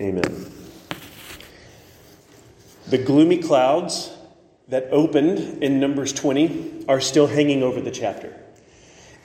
Amen. 0.00 0.50
The 2.88 2.98
gloomy 2.98 3.38
clouds 3.38 4.10
that 4.68 4.88
opened 4.90 5.62
in 5.62 5.78
Numbers 5.78 6.12
20 6.12 6.86
are 6.88 7.00
still 7.00 7.26
hanging 7.26 7.62
over 7.62 7.80
the 7.80 7.90
chapter. 7.90 8.34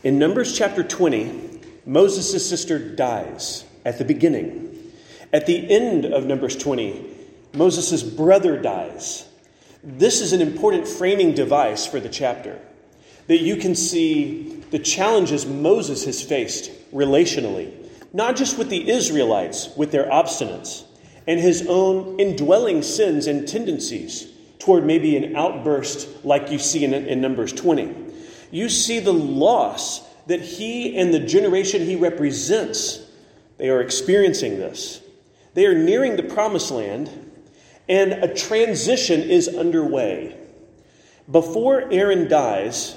In 0.04 0.20
Numbers 0.20 0.58
chapter 0.58 0.84
20, 0.84 1.62
Moses' 1.86 2.48
sister 2.48 2.78
dies 2.78 3.64
at 3.86 3.98
the 3.98 4.06
beginning. 4.06 4.92
At 5.32 5.46
the 5.46 5.70
end 5.70 6.06
of 6.06 6.26
Numbers 6.26 6.56
20, 6.56 7.06
Moses' 7.54 8.04
brother 8.04 8.60
dies. 8.62 9.28
This 9.84 10.22
is 10.22 10.34
an 10.34 10.42
important 10.42 10.88
framing 10.88 11.34
device 11.34 11.86
for 11.86 12.00
the 12.00 12.10
chapter 12.10 12.60
that 13.28 13.42
you 13.42 13.56
can 13.56 13.76
see 13.76 14.64
the 14.72 14.80
challenges 14.80 15.46
Moses 15.46 16.06
has 16.06 16.22
faced 16.22 16.72
relationally, 16.94 17.85
not 18.16 18.38
just 18.38 18.58
with 18.58 18.70
the 18.70 18.90
Israelites, 18.90 19.68
with 19.76 19.92
their 19.92 20.10
obstinance, 20.10 20.86
and 21.28 21.38
his 21.38 21.68
own 21.68 22.18
indwelling 22.18 22.82
sins 22.82 23.28
and 23.28 23.46
tendencies 23.46 24.32
toward 24.58 24.86
maybe 24.86 25.18
an 25.18 25.36
outburst 25.36 26.24
like 26.24 26.50
you 26.50 26.58
see 26.58 26.86
in, 26.86 26.94
in 26.94 27.20
Numbers 27.20 27.52
20. 27.52 27.94
You 28.52 28.70
see 28.70 29.02
the 29.02 29.12
loss 29.12 30.00
that 30.28 30.40
he 30.40 30.96
and 30.98 31.14
the 31.14 31.20
generation 31.20 31.82
he 31.86 31.98
represents, 31.98 33.02
they 33.58 33.70
are 33.70 33.82
experiencing 33.82 34.60
this. 34.60 35.02
They 35.54 35.66
are 35.66 35.76
nearing 35.76 36.16
the 36.16 36.24
promised 36.24 36.72
land, 36.72 37.10
and 37.90 38.14
a 38.14 38.34
transition 38.34 39.24
is 39.24 39.50
underway. 39.50 40.38
Before 41.30 41.92
Aaron 41.92 42.30
dies, 42.30 42.96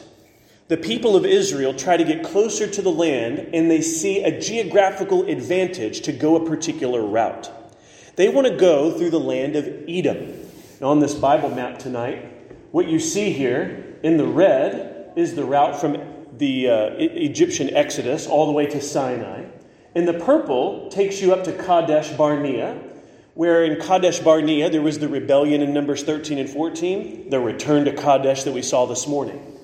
the 0.69 0.77
people 0.77 1.17
of 1.17 1.25
Israel 1.25 1.73
try 1.73 1.97
to 1.97 2.05
get 2.05 2.23
closer 2.23 2.67
to 2.67 2.83
the 2.83 2.91
land 2.91 3.51
and 3.55 3.71
they 3.71 3.81
see 3.81 4.23
a 4.23 4.39
geographical 4.39 5.27
advantage 5.27 6.03
to 6.03 6.13
go 6.13 6.37
a 6.37 6.47
particular 6.47 7.03
route. 7.03 7.51
They 8.17 8.29
want 8.29 8.47
to 8.47 8.57
go 8.57 8.91
through 8.91 9.11
the 9.11 9.21
land 9.21 9.57
of 9.57 9.67
Edom. 9.89 10.35
Now, 10.81 10.89
on 10.89 11.01
this 11.01 11.15
Bible 11.15 11.51
map 11.51 11.79
tonight, 11.79 12.23
what 12.71 12.87
you 12.87 13.01
see 13.01 13.33
here 13.33 13.97
in 14.03 14.19
the 14.19 14.27
red 14.27 15.13
is 15.17 15.35
the 15.35 15.45
route 15.45 15.81
from 15.81 15.97
the 16.37 16.69
uh, 16.69 16.91
Egyptian 16.99 17.75
Exodus 17.75 18.27
all 18.27 18.47
the 18.47 18.53
way 18.53 18.67
to 18.67 18.81
Sinai. 18.81 19.47
And 19.95 20.07
the 20.07 20.15
purple 20.15 20.91
takes 20.91 21.23
you 21.23 21.33
up 21.33 21.45
to 21.45 21.53
Kadesh 21.53 22.11
Barnea, 22.11 22.79
where 23.35 23.65
in 23.65 23.81
Kadesh 23.81 24.21
Barnea 24.21 24.69
there 24.69 24.83
was 24.83 24.99
the 24.99 25.09
rebellion 25.09 25.63
in 25.63 25.73
Numbers 25.73 26.03
13 26.03 26.39
and 26.39 26.51
14, 26.51 27.31
the 27.31 27.41
return 27.41 27.87
to 27.87 27.93
Kadesh 27.93 28.43
that 28.43 28.53
we 28.53 28.63
saw 28.63 28.85
this 28.85 29.09
morning. 29.09 29.58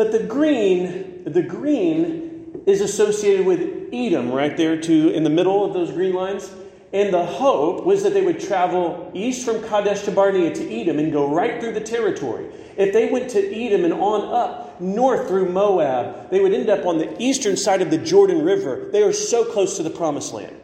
But 0.00 0.12
the 0.12 0.22
green, 0.22 1.24
the 1.24 1.42
green 1.42 2.62
is 2.64 2.80
associated 2.80 3.44
with 3.44 3.90
Edom 3.92 4.32
right 4.32 4.56
there 4.56 4.80
too, 4.80 5.10
in 5.10 5.24
the 5.24 5.28
middle 5.28 5.62
of 5.62 5.74
those 5.74 5.92
green 5.92 6.14
lines. 6.14 6.50
And 6.94 7.12
the 7.12 7.22
hope 7.22 7.84
was 7.84 8.02
that 8.04 8.14
they 8.14 8.22
would 8.22 8.40
travel 8.40 9.10
east 9.12 9.44
from 9.44 9.62
Kadesh 9.62 10.04
to 10.04 10.10
Barnea 10.10 10.54
to 10.54 10.74
Edom 10.74 10.98
and 10.98 11.12
go 11.12 11.30
right 11.30 11.60
through 11.60 11.74
the 11.74 11.82
territory. 11.82 12.46
If 12.78 12.94
they 12.94 13.10
went 13.10 13.28
to 13.32 13.54
Edom 13.54 13.84
and 13.84 13.92
on 13.92 14.32
up 14.34 14.80
north 14.80 15.28
through 15.28 15.52
Moab, 15.52 16.30
they 16.30 16.40
would 16.40 16.54
end 16.54 16.70
up 16.70 16.86
on 16.86 16.96
the 16.96 17.14
eastern 17.22 17.58
side 17.58 17.82
of 17.82 17.90
the 17.90 17.98
Jordan 17.98 18.42
River. 18.42 18.88
They 18.90 19.02
are 19.02 19.12
so 19.12 19.44
close 19.44 19.76
to 19.76 19.82
the 19.82 19.90
promised 19.90 20.32
land. 20.32 20.56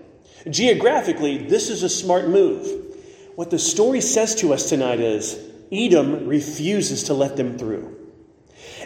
Geographically, 0.49 1.37
this 1.37 1.69
is 1.69 1.83
a 1.83 1.91
smart 1.91 2.27
move. 2.27 2.67
What 3.35 3.51
the 3.51 3.59
story 3.59 4.01
says 4.01 4.35
to 4.37 4.55
us 4.55 4.71
tonight 4.71 5.01
is 5.01 5.39
Edom 5.71 6.27
refuses 6.27 7.03
to 7.03 7.13
let 7.13 7.37
them 7.37 7.59
through. 7.59 7.96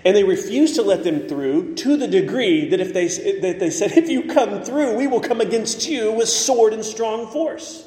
And 0.04 0.16
they 0.16 0.24
refused 0.24 0.76
to 0.76 0.82
let 0.82 1.04
them 1.04 1.28
through 1.28 1.74
to 1.76 1.96
the 1.96 2.08
degree 2.08 2.68
that 2.70 2.80
if 2.80 2.94
they, 2.94 3.08
that 3.40 3.58
they 3.58 3.70
said, 3.70 3.92
if 3.92 4.08
you 4.08 4.24
come 4.24 4.62
through, 4.62 4.96
we 4.96 5.06
will 5.06 5.20
come 5.20 5.40
against 5.40 5.88
you 5.88 6.12
with 6.12 6.28
sword 6.28 6.72
and 6.72 6.84
strong 6.84 7.30
force. 7.30 7.86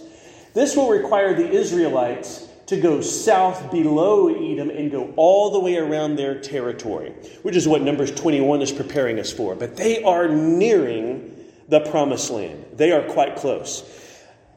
This 0.53 0.75
will 0.75 0.89
require 0.89 1.33
the 1.33 1.49
Israelites 1.49 2.47
to 2.67 2.79
go 2.79 3.01
south 3.01 3.71
below 3.71 4.29
Edom 4.29 4.69
and 4.69 4.91
go 4.91 5.13
all 5.15 5.51
the 5.51 5.59
way 5.59 5.77
around 5.77 6.15
their 6.15 6.39
territory, 6.39 7.09
which 7.41 7.55
is 7.55 7.67
what 7.67 7.81
Numbers 7.81 8.11
21 8.11 8.61
is 8.61 8.71
preparing 8.71 9.19
us 9.19 9.31
for. 9.31 9.55
But 9.55 9.75
they 9.75 10.03
are 10.03 10.27
nearing 10.27 11.31
the 11.67 11.79
promised 11.79 12.29
land, 12.29 12.65
they 12.73 12.91
are 12.91 13.01
quite 13.01 13.35
close. 13.35 13.83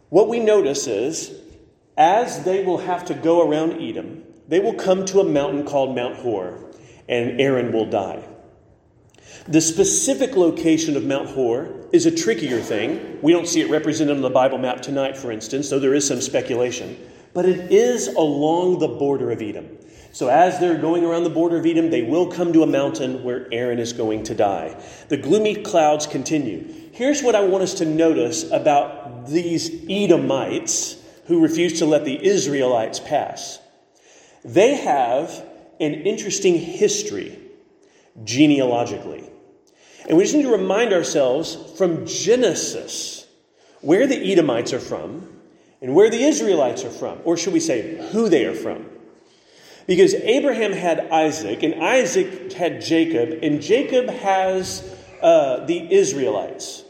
What 0.08 0.28
we 0.28 0.40
notice 0.40 0.86
is, 0.86 1.32
as 1.96 2.44
they 2.44 2.64
will 2.64 2.78
have 2.78 3.06
to 3.06 3.14
go 3.14 3.48
around 3.48 3.80
Edom, 3.80 4.24
they 4.48 4.60
will 4.60 4.74
come 4.74 5.04
to 5.06 5.20
a 5.20 5.24
mountain 5.24 5.64
called 5.64 5.96
Mount 5.96 6.16
Hor 6.16 6.62
and 7.08 7.40
Aaron 7.40 7.72
will 7.72 7.86
die. 7.86 8.24
The 9.48 9.60
specific 9.60 10.34
location 10.34 10.96
of 10.96 11.04
Mount 11.04 11.28
Hor 11.30 11.70
is 11.92 12.06
a 12.06 12.10
trickier 12.10 12.60
thing. 12.60 13.20
We 13.22 13.32
don't 13.32 13.46
see 13.46 13.60
it 13.60 13.70
represented 13.70 14.16
on 14.16 14.22
the 14.22 14.30
Bible 14.30 14.58
map 14.58 14.82
tonight, 14.82 15.16
for 15.16 15.30
instance, 15.30 15.70
though 15.70 15.78
there 15.78 15.94
is 15.94 16.06
some 16.06 16.20
speculation. 16.20 16.96
But 17.32 17.44
it 17.46 17.70
is 17.70 18.08
along 18.08 18.80
the 18.80 18.88
border 18.88 19.30
of 19.30 19.40
Edom. 19.40 19.68
So 20.12 20.28
as 20.28 20.58
they're 20.58 20.78
going 20.78 21.04
around 21.04 21.24
the 21.24 21.30
border 21.30 21.58
of 21.58 21.66
Edom, 21.66 21.90
they 21.90 22.02
will 22.02 22.28
come 22.28 22.52
to 22.54 22.62
a 22.62 22.66
mountain 22.66 23.22
where 23.22 23.46
Aaron 23.52 23.78
is 23.78 23.92
going 23.92 24.24
to 24.24 24.34
die. 24.34 24.82
The 25.08 25.18
gloomy 25.18 25.56
clouds 25.62 26.06
continue. 26.06 26.72
Here's 26.92 27.22
what 27.22 27.34
I 27.34 27.44
want 27.44 27.62
us 27.62 27.74
to 27.74 27.84
notice 27.84 28.50
about 28.50 29.28
these 29.28 29.70
Edomites 29.88 30.96
who 31.26 31.42
refuse 31.42 31.80
to 31.80 31.86
let 31.86 32.04
the 32.04 32.24
Israelites 32.24 32.98
pass. 32.98 33.58
They 34.44 34.76
have 34.76 35.45
an 35.80 35.94
interesting 35.94 36.58
history 36.58 37.38
genealogically. 38.24 39.28
And 40.08 40.16
we 40.16 40.24
just 40.24 40.34
need 40.34 40.42
to 40.42 40.52
remind 40.52 40.92
ourselves 40.92 41.56
from 41.76 42.06
Genesis 42.06 43.26
where 43.80 44.06
the 44.06 44.32
Edomites 44.32 44.72
are 44.72 44.80
from 44.80 45.28
and 45.80 45.94
where 45.94 46.10
the 46.10 46.22
Israelites 46.22 46.84
are 46.84 46.90
from, 46.90 47.20
or 47.24 47.36
should 47.36 47.52
we 47.52 47.60
say 47.60 48.10
who 48.10 48.28
they 48.28 48.46
are 48.46 48.54
from. 48.54 48.86
Because 49.86 50.14
Abraham 50.14 50.72
had 50.72 51.10
Isaac, 51.12 51.62
and 51.62 51.74
Isaac 51.82 52.52
had 52.52 52.80
Jacob, 52.80 53.38
and 53.42 53.62
Jacob 53.62 54.08
has 54.08 54.82
uh, 55.22 55.64
the 55.66 55.92
Israelites. 55.94 56.82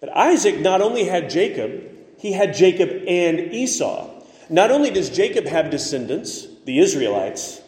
But 0.00 0.16
Isaac 0.16 0.60
not 0.60 0.80
only 0.80 1.04
had 1.04 1.30
Jacob, 1.30 1.82
he 2.18 2.32
had 2.32 2.54
Jacob 2.54 2.90
and 3.08 3.52
Esau. 3.52 4.10
Not 4.48 4.70
only 4.70 4.90
does 4.90 5.10
Jacob 5.10 5.46
have 5.46 5.70
descendants, 5.70 6.46
the 6.64 6.78
Israelites, 6.78 7.60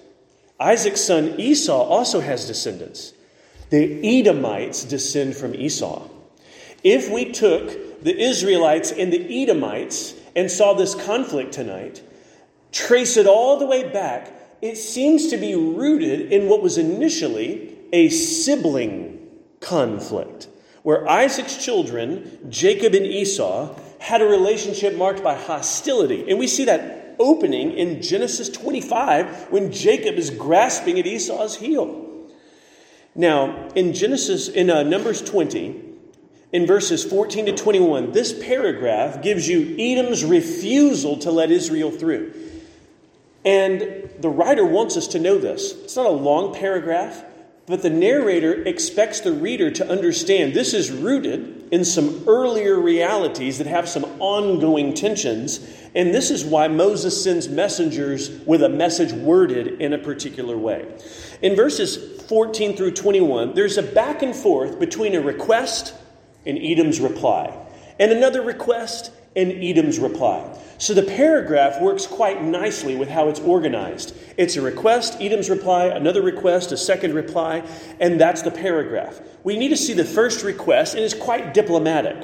Isaac's 0.60 1.00
son 1.00 1.38
Esau 1.38 1.82
also 1.82 2.20
has 2.20 2.46
descendants. 2.46 3.12
The 3.70 4.20
Edomites 4.20 4.84
descend 4.84 5.36
from 5.36 5.54
Esau. 5.54 6.08
If 6.82 7.10
we 7.10 7.32
took 7.32 8.02
the 8.02 8.16
Israelites 8.16 8.92
and 8.92 9.12
the 9.12 9.42
Edomites 9.42 10.14
and 10.34 10.50
saw 10.50 10.74
this 10.74 10.94
conflict 10.94 11.52
tonight, 11.52 12.02
trace 12.72 13.16
it 13.16 13.26
all 13.26 13.58
the 13.58 13.66
way 13.66 13.88
back, 13.88 14.32
it 14.60 14.76
seems 14.76 15.28
to 15.28 15.36
be 15.36 15.54
rooted 15.54 16.32
in 16.32 16.48
what 16.48 16.62
was 16.62 16.78
initially 16.78 17.76
a 17.92 18.08
sibling 18.08 19.28
conflict, 19.60 20.48
where 20.82 21.08
Isaac's 21.08 21.62
children, 21.64 22.38
Jacob 22.48 22.94
and 22.94 23.06
Esau, 23.06 23.74
had 23.98 24.22
a 24.22 24.26
relationship 24.26 24.96
marked 24.96 25.22
by 25.22 25.34
hostility. 25.34 26.28
And 26.28 26.38
we 26.38 26.46
see 26.46 26.64
that 26.64 26.97
opening 27.18 27.72
in 27.72 28.02
Genesis 28.02 28.48
25 28.48 29.50
when 29.50 29.72
Jacob 29.72 30.16
is 30.16 30.30
grasping 30.30 30.98
at 30.98 31.06
Esau's 31.06 31.56
heel. 31.56 32.04
Now, 33.14 33.68
in 33.74 33.94
Genesis, 33.94 34.48
in 34.48 34.70
uh, 34.70 34.82
Numbers 34.82 35.22
20, 35.22 35.84
in 36.52 36.66
verses 36.66 37.04
14 37.04 37.46
to 37.46 37.56
21, 37.56 38.12
this 38.12 38.32
paragraph 38.32 39.22
gives 39.22 39.48
you 39.48 39.76
Edom's 39.78 40.24
refusal 40.24 41.18
to 41.18 41.30
let 41.30 41.50
Israel 41.50 41.90
through. 41.90 42.32
And 43.44 44.10
the 44.18 44.28
writer 44.28 44.64
wants 44.64 44.96
us 44.96 45.06
to 45.08 45.18
know 45.18 45.38
this. 45.38 45.72
It's 45.84 45.96
not 45.96 46.06
a 46.06 46.10
long 46.10 46.54
paragraph, 46.54 47.24
but 47.66 47.82
the 47.82 47.90
narrator 47.90 48.62
expects 48.62 49.20
the 49.20 49.32
reader 49.32 49.70
to 49.70 49.88
understand 49.88 50.54
this 50.54 50.72
is 50.72 50.90
rooted 50.90 51.57
in 51.70 51.84
some 51.84 52.24
earlier 52.26 52.78
realities 52.78 53.58
that 53.58 53.66
have 53.66 53.88
some 53.88 54.04
ongoing 54.20 54.94
tensions 54.94 55.60
and 55.94 56.14
this 56.14 56.30
is 56.30 56.44
why 56.44 56.68
Moses 56.68 57.22
sends 57.22 57.48
messengers 57.48 58.30
with 58.46 58.62
a 58.62 58.68
message 58.68 59.12
worded 59.12 59.80
in 59.80 59.92
a 59.92 59.98
particular 59.98 60.56
way. 60.56 60.86
In 61.42 61.56
verses 61.56 62.22
14 62.28 62.76
through 62.76 62.92
21, 62.92 63.54
there's 63.54 63.78
a 63.78 63.82
back 63.82 64.22
and 64.22 64.34
forth 64.34 64.78
between 64.78 65.14
a 65.14 65.20
request 65.20 65.94
and 66.46 66.58
Edom's 66.58 67.00
reply, 67.00 67.52
and 67.98 68.12
another 68.12 68.42
request 68.42 69.10
and 69.38 69.52
Edom's 69.62 70.00
reply. 70.00 70.58
So 70.78 70.94
the 70.94 71.04
paragraph 71.04 71.80
works 71.80 72.06
quite 72.06 72.42
nicely 72.42 72.96
with 72.96 73.08
how 73.08 73.28
it's 73.28 73.40
organized. 73.40 74.16
It's 74.36 74.56
a 74.56 74.62
request, 74.62 75.20
Edom's 75.20 75.48
reply, 75.48 75.86
another 75.86 76.22
request, 76.22 76.72
a 76.72 76.76
second 76.76 77.14
reply, 77.14 77.62
and 78.00 78.20
that's 78.20 78.42
the 78.42 78.50
paragraph. 78.50 79.20
We 79.44 79.56
need 79.56 79.68
to 79.68 79.76
see 79.76 79.92
the 79.92 80.04
first 80.04 80.44
request, 80.44 80.94
and 80.94 81.04
it's 81.04 81.14
quite 81.14 81.54
diplomatic. 81.54 82.16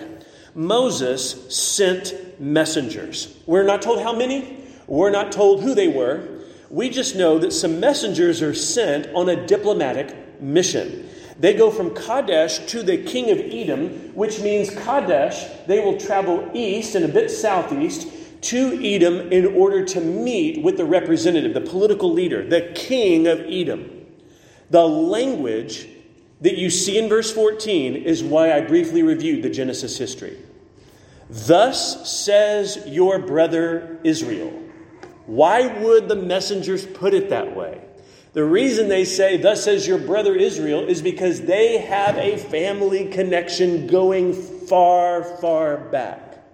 Moses 0.55 1.55
sent 1.55 2.41
messengers. 2.41 3.37
We're 3.47 3.65
not 3.65 3.83
told 3.83 4.03
how 4.03 4.15
many, 4.15 4.65
we're 4.87 5.11
not 5.11 5.33
told 5.33 5.63
who 5.63 5.75
they 5.75 5.89
were. 5.89 6.41
We 6.71 6.91
just 6.91 7.15
know 7.15 7.39
that 7.39 7.53
some 7.53 7.79
messengers 7.79 8.43
are 8.43 8.55
sent 8.55 9.07
on 9.15 9.29
a 9.29 9.47
diplomatic 9.47 10.41
mission. 10.41 11.09
They 11.39 11.55
go 11.55 11.71
from 11.71 11.95
Kadesh 11.95 12.59
to 12.67 12.83
the 12.83 12.99
king 12.99 13.31
of 13.31 13.39
Edom, 13.39 14.15
which 14.15 14.41
means 14.41 14.71
Kadesh, 14.71 15.47
they 15.67 15.81
will 15.81 15.99
travel 15.99 16.49
east 16.55 16.95
and 16.95 17.05
a 17.05 17.09
bit 17.09 17.31
southeast 17.31 18.09
to 18.43 18.81
Edom 18.85 19.33
in 19.33 19.47
order 19.47 19.85
to 19.85 20.01
meet 20.01 20.63
with 20.63 20.77
the 20.77 20.85
representative, 20.85 21.55
the 21.55 21.61
political 21.61 22.13
leader, 22.13 22.47
the 22.47 22.73
king 22.75 23.27
of 23.27 23.41
Edom. 23.41 24.07
The 24.71 24.87
language 24.87 25.89
that 26.41 26.59
you 26.59 26.71
see 26.71 26.99
in 26.99 27.09
verse 27.09 27.33
14 27.33 27.97
is 27.97 28.23
why 28.23 28.53
I 28.53 28.61
briefly 28.61 29.03
reviewed 29.03 29.43
the 29.43 29.51
Genesis 29.51 29.97
history. 29.97 30.39
Thus 31.31 32.09
says 32.11 32.85
your 32.87 33.19
brother 33.19 33.99
Israel. 34.05 34.53
Why 35.27 35.67
would 35.83 36.09
the 36.09 36.17
messengers 36.17 36.85
put 36.85 37.15
it 37.15 37.31
that 37.31 37.57
way? 37.57 37.81
The 38.35 38.45
reason 38.45 38.89
they 38.89 39.05
say, 39.05 39.37
Thus 39.37 39.65
says 39.65 39.87
your 39.87 39.99
brother 39.99 40.35
Israel, 40.35 40.87
is 40.87 41.01
because 41.01 41.43
they 41.43 41.79
have 41.79 42.19
a 42.19 42.37
family 42.37 43.07
connection 43.07 43.87
going 43.87 44.35
far, 44.35 45.23
far 45.23 45.77
back. 45.79 46.45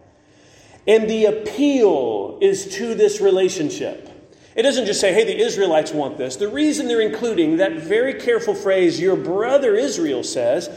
And 0.87 1.09
the 1.09 1.27
appeal 1.27 2.39
is 2.41 2.77
to 2.77 2.95
this 2.95 3.21
relationship. 3.21 4.09
It 4.55 4.63
doesn't 4.63 4.87
just 4.87 5.01
say, 5.01 5.15
hey, 5.15 5.25
the 5.25 5.39
Israelites 5.39 5.93
want 5.93 6.19
this. 6.19 6.37
The 6.37 6.49
reason 6.49 6.89
they're 6.89 7.01
including 7.01 7.59
that 7.59 7.75
very 7.75 8.15
careful 8.15 8.55
phrase, 8.55 9.01
your 9.01 9.17
brother 9.17 9.75
Israel 9.75 10.23
says, 10.23 10.69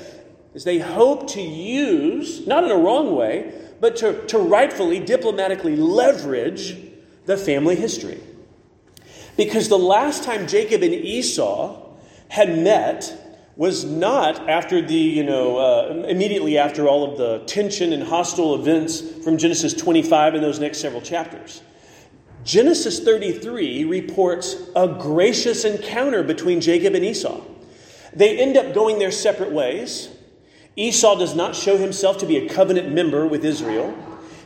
is 0.54 0.64
they 0.64 0.78
hope 0.78 1.28
to 1.32 1.42
use, 1.42 2.46
not 2.46 2.64
in 2.64 2.72
a 2.72 2.78
wrong 2.78 3.16
way, 3.16 3.52
but 3.82 3.98
to, 3.98 4.26
to 4.28 4.38
rightfully, 4.38 5.00
diplomatically 5.00 5.76
leverage 5.76 6.78
the 7.26 7.36
family 7.36 7.76
history. 7.76 8.22
Because 9.36 9.70
the 9.70 9.80
last 9.80 10.24
time 10.24 10.48
Jacob 10.48 10.84
and 10.84 10.94
Esau 10.94 11.82
had 12.30 12.58
met 12.58 13.20
was 13.56 13.84
not 13.84 14.50
after 14.50 14.82
the, 14.82 14.96
you 14.96 15.24
know, 15.24 15.58
uh, 15.58 16.08
immediately 16.08 16.58
after 16.58 16.88
all 16.88 17.12
of 17.12 17.18
the 17.18 17.40
tension 17.46 17.94
and 17.94 18.04
hostile 18.04 18.56
events 18.56 19.02
from 19.24 19.38
Genesis 19.38 19.74
25 19.74 20.36
and 20.36 20.44
those 20.44 20.60
next 20.60 20.80
several 20.80 21.02
chapters. 21.02 21.62
Genesis 22.44 23.00
33 23.00 23.86
reports 23.86 24.56
a 24.76 24.88
gracious 24.88 25.64
encounter 25.66 26.24
between 26.24 26.62
Jacob 26.62 26.94
and 26.96 27.06
Esau. 27.06 27.42
They 28.14 28.38
end 28.38 28.58
up 28.58 28.74
going 28.74 29.00
their 29.00 29.12
separate 29.12 29.52
ways. 29.52 30.10
Esau 30.76 31.16
does 31.16 31.36
not 31.36 31.56
show 31.56 31.78
himself 31.78 32.18
to 32.18 32.26
be 32.26 32.38
a 32.38 32.50
covenant 32.50 32.92
member 32.92 33.26
with 33.28 33.46
Israel. 33.46 33.96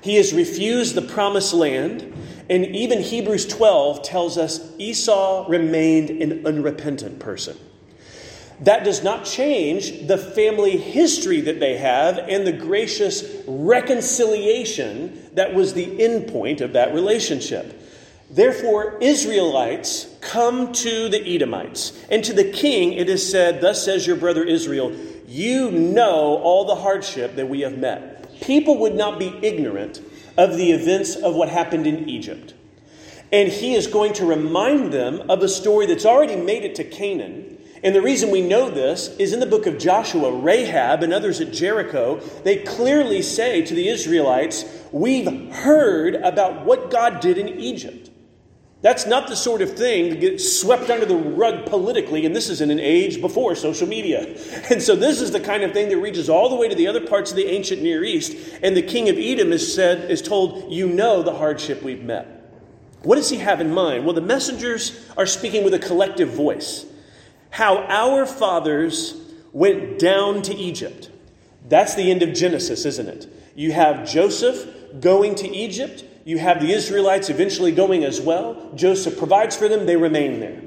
He 0.08 0.16
has 0.16 0.32
refused 0.32 0.96
the 0.96 1.02
promised 1.02 1.54
land. 1.54 2.14
And 2.50 2.66
even 2.66 3.02
Hebrews 3.02 3.46
12 3.46 4.04
tells 4.04 4.38
us 4.38 4.72
Esau 4.78 5.46
remained 5.50 6.10
an 6.10 6.48
unrepentant 6.48 7.20
person. 7.20 7.58
That 8.62 8.86
does 8.86 9.04
not 9.04 9.26
change 9.26 10.08
the 10.08 10.18
family 10.18 10.78
history 10.78 11.42
that 11.42 11.60
they 11.60 11.76
have 11.76 12.20
and 12.20 12.48
the 12.48 12.54
gracious 12.54 13.44
reconciliation 13.46 15.30
that 15.34 15.54
was 15.54 15.74
the 15.74 16.02
end 16.02 16.30
point 16.30 16.62
of 16.62 16.72
that 16.72 16.94
relationship. 16.94 17.82
Therefore, 18.32 18.98
Israelites 19.02 20.08
come 20.22 20.72
to 20.72 21.10
the 21.10 21.36
Edomites, 21.36 22.02
and 22.10 22.24
to 22.24 22.32
the 22.32 22.50
king 22.50 22.94
it 22.94 23.10
is 23.10 23.30
said, 23.30 23.60
Thus 23.60 23.84
says 23.84 24.08
your 24.08 24.16
brother 24.16 24.46
Israel, 24.46 24.96
you 25.28 25.70
know 25.70 26.38
all 26.38 26.64
the 26.64 26.76
hardship 26.76 27.36
that 27.36 27.50
we 27.50 27.60
have 27.62 27.78
met. 27.78 28.17
People 28.42 28.78
would 28.80 28.96
not 28.96 29.20
be 29.20 29.38
ignorant 29.42 30.02
of 30.38 30.56
the 30.56 30.72
events 30.72 31.16
of 31.16 31.36
what 31.36 31.50
happened 31.50 31.88
in 31.88 32.08
Egypt. 32.10 32.54
And 33.32 33.50
he 33.50 33.76
is 33.76 33.88
going 33.88 34.14
to 34.14 34.26
remind 34.26 34.94
them 34.94 35.30
of 35.30 35.44
a 35.44 35.50
story 35.50 35.86
that's 35.86 36.06
already 36.06 36.36
made 36.36 36.64
it 36.64 36.76
to 36.76 36.84
Canaan 36.84 37.58
and 37.84 37.96
the 37.96 38.02
reason 38.02 38.32
we 38.32 38.42
know 38.42 38.70
this 38.70 39.16
is 39.18 39.34
in 39.34 39.40
the 39.40 39.46
book 39.46 39.68
of 39.68 39.78
Joshua, 39.78 40.32
Rahab 40.32 41.04
and 41.04 41.14
others 41.14 41.40
at 41.40 41.54
Jericho, 41.54 42.20
they 42.44 42.58
clearly 42.58 43.22
say 43.22 43.62
to 43.62 43.74
the 43.74 43.88
Israelites, 43.88 44.66
We've 44.92 45.52
heard 45.54 46.16
about 46.16 46.66
what 46.66 46.90
God 46.90 47.20
did 47.20 47.38
in 47.38 47.60
Egypt. 47.60 48.07
That's 48.88 49.06
not 49.06 49.28
the 49.28 49.36
sort 49.36 49.62
of 49.62 49.78
thing 49.78 50.12
that 50.12 50.22
gets 50.22 50.62
swept 50.62 50.90
under 50.90 51.06
the 51.06 51.18
rug 51.18 51.66
politically, 51.66 52.26
and 52.26 52.34
this 52.34 52.48
is 52.48 52.62
in 52.62 52.72
an 52.72 52.80
age 52.80 53.20
before 53.20 53.54
social 53.54 53.86
media. 53.86 54.26
And 54.72 54.82
so 54.82 54.96
this 54.96 55.20
is 55.20 55.32
the 55.32 55.42
kind 55.42 55.64
of 55.64 55.74
thing 55.74 55.90
that 55.90 55.98
reaches 55.98 56.30
all 56.30 56.48
the 56.48 56.56
way 56.56 56.70
to 56.70 56.76
the 56.76 56.88
other 56.88 57.06
parts 57.06 57.32
of 57.32 57.36
the 57.36 57.48
ancient 57.48 57.82
Near 57.82 58.06
East, 58.06 58.38
and 58.64 58.78
the 58.78 58.82
king 58.82 59.10
of 59.10 59.18
Edom 59.18 59.52
is 59.52 59.76
said 59.76 60.10
is 60.10 60.22
told, 60.22 60.72
You 60.72 60.88
know 60.88 61.22
the 61.22 61.36
hardship 61.36 61.84
we've 61.84 62.02
met. 62.02 62.50
What 63.02 63.18
does 63.18 63.30
he 63.30 63.40
have 63.40 63.60
in 63.60 63.74
mind? 63.74 64.06
Well, 64.06 64.16
the 64.16 64.22
messengers 64.22 65.06
are 65.18 65.26
speaking 65.26 65.66
with 65.66 65.74
a 65.74 65.80
collective 65.80 66.30
voice 66.30 66.86
how 67.50 67.80
our 67.90 68.26
fathers 68.26 69.22
went 69.52 70.00
down 70.00 70.44
to 70.44 70.56
Egypt. 70.56 71.10
That's 71.68 71.96
the 71.96 72.10
end 72.10 72.24
of 72.24 72.34
Genesis, 72.34 72.86
isn't 72.86 73.10
it? 73.10 73.28
You 73.54 73.74
have 73.74 74.10
Joseph 74.10 74.66
going 75.02 75.36
to 75.36 75.50
Egypt. 75.50 76.06
You 76.28 76.38
have 76.40 76.60
the 76.60 76.74
Israelites 76.74 77.30
eventually 77.30 77.72
going 77.72 78.04
as 78.04 78.20
well. 78.20 78.70
Joseph 78.76 79.18
provides 79.18 79.56
for 79.56 79.70
them, 79.70 79.86
they 79.86 79.96
remain 79.96 80.42
there. 80.42 80.62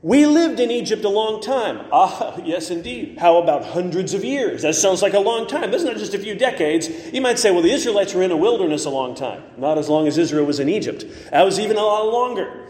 We 0.00 0.24
lived 0.24 0.58
in 0.58 0.70
Egypt 0.70 1.04
a 1.04 1.10
long 1.10 1.42
time. 1.42 1.86
Ah, 1.92 2.40
yes, 2.42 2.70
indeed. 2.70 3.18
How 3.18 3.36
about 3.36 3.62
hundreds 3.62 4.14
of 4.14 4.24
years? 4.24 4.62
That 4.62 4.74
sounds 4.74 5.02
like 5.02 5.12
a 5.12 5.18
long 5.18 5.46
time. 5.46 5.70
That's 5.70 5.84
not 5.84 5.98
just 5.98 6.14
a 6.14 6.18
few 6.18 6.34
decades. 6.34 6.88
You 7.12 7.20
might 7.20 7.38
say, 7.38 7.50
well, 7.50 7.60
the 7.60 7.70
Israelites 7.70 8.14
were 8.14 8.22
in 8.22 8.30
a 8.30 8.36
wilderness 8.38 8.86
a 8.86 8.90
long 8.90 9.14
time. 9.14 9.42
Not 9.58 9.76
as 9.76 9.90
long 9.90 10.08
as 10.08 10.16
Israel 10.16 10.46
was 10.46 10.60
in 10.60 10.70
Egypt. 10.70 11.04
That 11.30 11.42
was 11.42 11.60
even 11.60 11.76
a 11.76 11.82
lot 11.82 12.06
longer. 12.06 12.66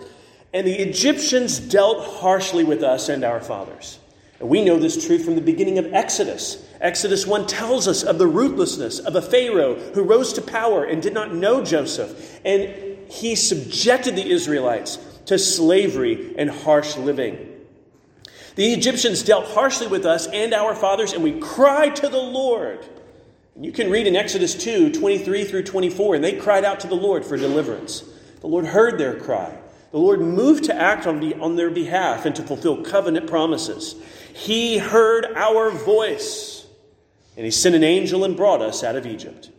And 0.53 0.67
the 0.67 0.81
Egyptians 0.81 1.61
dealt 1.61 2.05
harshly 2.05 2.65
with 2.65 2.83
us 2.83 3.09
and 3.09 3.23
our 3.23 3.41
fathers. 3.41 4.01
We 4.41 4.65
know 4.65 4.79
this 4.79 5.07
truth 5.07 5.25
from 5.25 5.35
the 5.35 5.43
beginning 5.43 5.79
of 5.79 5.93
Exodus. 5.93 6.67
Exodus 6.81 7.27
1 7.27 7.47
tells 7.47 7.87
us 7.87 8.03
of 8.03 8.19
the 8.19 8.27
ruthlessness 8.27 8.99
of 8.99 9.15
a 9.15 9.21
Pharaoh 9.21 9.75
who 9.75 10.03
rose 10.03 10.33
to 10.33 10.43
power 10.43 10.85
and 10.85 11.03
did 11.03 11.13
not 11.13 11.35
know 11.35 11.63
Joseph. 11.63 12.41
And 12.45 12.99
he 13.11 13.35
subjected 13.35 14.17
the 14.17 14.31
Israelites 14.31 14.99
to 15.27 15.39
slavery 15.39 16.35
and 16.39 16.51
harsh 16.51 16.97
living. 16.97 17.49
The 18.57 18.73
Egyptians 18.73 19.23
dealt 19.23 19.47
harshly 19.47 19.87
with 19.87 20.07
us 20.07 20.27
and 20.27 20.55
our 20.55 20.75
fathers, 20.75 21.13
and 21.13 21.23
we 21.23 21.39
cried 21.39 21.97
to 21.97 22.09
the 22.09 22.19
Lord. 22.19 22.87
You 23.61 23.73
can 23.73 23.91
read 23.91 24.07
in 24.07 24.17
Exodus 24.17 24.55
2 24.55 24.93
23 24.93 25.45
through 25.45 25.65
24, 25.65 26.15
and 26.15 26.25
they 26.25 26.33
cried 26.33 26.65
out 26.65 26.81
to 26.81 26.87
the 26.87 26.97
Lord 26.97 27.27
for 27.27 27.37
deliverance. 27.37 28.05
The 28.41 28.47
Lord 28.47 28.65
heard 28.65 28.99
their 28.99 29.21
cry. 29.21 29.57
The 29.93 29.99
Lord 29.99 30.21
moved 30.21 30.65
to 30.65 30.75
act 30.75 31.07
on, 31.07 31.41
on 31.41 31.57
their 31.57 31.71
behalf 31.71 32.25
and 32.25 32.35
to 32.37 32.43
fulfill 32.43 32.83
covenant 32.83 33.27
promises. 33.27 33.97
He 34.35 34.79
heard 34.79 35.27
our 35.35 35.71
voice, 35.71 36.67
and 37.37 37.45
He 37.45 37.51
sent 37.51 37.75
an 37.75 37.85
angel 37.85 38.25
and 38.25 38.37
brought 38.37 38.63
us 38.63 38.83
out 38.83 38.97
of 38.97 39.07
Egypt. 39.07 39.51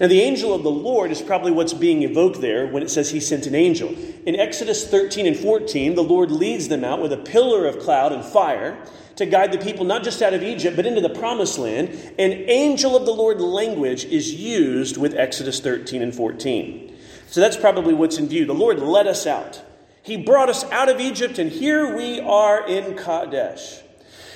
Now, 0.00 0.08
the 0.08 0.22
angel 0.22 0.52
of 0.52 0.64
the 0.64 0.70
Lord 0.70 1.12
is 1.12 1.22
probably 1.22 1.52
what's 1.52 1.72
being 1.72 2.02
evoked 2.02 2.40
there 2.40 2.66
when 2.66 2.82
it 2.82 2.90
says 2.90 3.10
He 3.10 3.20
sent 3.20 3.46
an 3.46 3.54
angel. 3.54 3.94
In 4.26 4.34
Exodus 4.34 4.88
13 4.88 5.26
and 5.26 5.36
14, 5.36 5.94
the 5.94 6.02
Lord 6.02 6.32
leads 6.32 6.68
them 6.68 6.84
out 6.84 7.00
with 7.00 7.12
a 7.12 7.18
pillar 7.18 7.66
of 7.66 7.78
cloud 7.78 8.12
and 8.12 8.24
fire 8.24 8.76
to 9.16 9.26
guide 9.26 9.52
the 9.52 9.58
people 9.58 9.84
not 9.84 10.02
just 10.02 10.20
out 10.22 10.34
of 10.34 10.42
Egypt, 10.42 10.74
but 10.74 10.86
into 10.86 11.00
the 11.00 11.10
promised 11.10 11.58
land. 11.58 11.90
And 12.18 12.32
angel 12.32 12.96
of 12.96 13.06
the 13.06 13.12
Lord 13.12 13.40
language 13.40 14.04
is 14.04 14.34
used 14.34 14.96
with 14.96 15.14
Exodus 15.14 15.60
13 15.60 16.02
and 16.02 16.12
14. 16.14 16.96
So 17.28 17.40
that's 17.40 17.56
probably 17.56 17.94
what's 17.94 18.18
in 18.18 18.28
view. 18.28 18.44
The 18.44 18.52
Lord 18.52 18.80
led 18.80 19.06
us 19.06 19.26
out. 19.26 19.62
He 20.02 20.16
brought 20.16 20.48
us 20.48 20.64
out 20.64 20.88
of 20.88 21.00
Egypt, 21.00 21.38
and 21.38 21.50
here 21.50 21.96
we 21.96 22.20
are 22.20 22.66
in 22.66 22.96
Kadesh. 22.96 23.80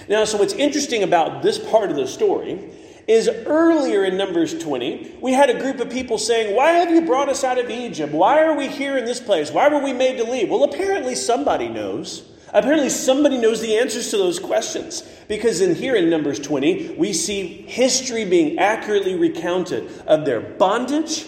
Now, 0.09 0.25
so 0.25 0.38
what's 0.38 0.55
interesting 0.55 1.03
about 1.03 1.43
this 1.43 1.59
part 1.59 1.91
of 1.91 1.97
the 1.97 2.07
story 2.07 2.71
is 3.07 3.29
earlier 3.29 4.05
in 4.05 4.17
Numbers 4.17 4.59
20, 4.59 5.19
we 5.21 5.33
had 5.33 5.50
a 5.50 5.59
group 5.59 5.81
of 5.81 5.91
people 5.91 6.19
saying, 6.19 6.55
Why 6.55 6.73
have 6.73 6.91
you 6.91 7.03
brought 7.03 7.29
us 7.29 7.45
out 7.45 7.59
of 7.59 7.71
Egypt? 7.71 8.12
Why 8.12 8.43
are 8.43 8.55
we 8.55 8.69
here 8.69 8.97
in 8.97 9.05
this 9.05 9.21
place? 9.21 9.50
Why 9.50 9.69
were 9.69 9.83
we 9.83 9.93
made 9.93 10.19
to 10.19 10.25
leave? 10.25 10.50
Well, 10.50 10.65
apparently 10.65 11.15
somebody 11.15 11.69
knows. 11.69 12.25
Apparently, 12.55 12.88
somebody 12.88 13.37
knows 13.37 13.61
the 13.61 13.77
answers 13.77 14.11
to 14.11 14.17
those 14.17 14.38
questions. 14.38 15.03
Because 15.29 15.61
in 15.61 15.75
here 15.75 15.95
in 15.95 16.09
Numbers 16.09 16.41
20, 16.41 16.95
we 16.97 17.12
see 17.12 17.45
history 17.45 18.25
being 18.25 18.59
accurately 18.59 19.15
recounted 19.17 19.91
of 20.07 20.25
their 20.25 20.41
bondage 20.41 21.27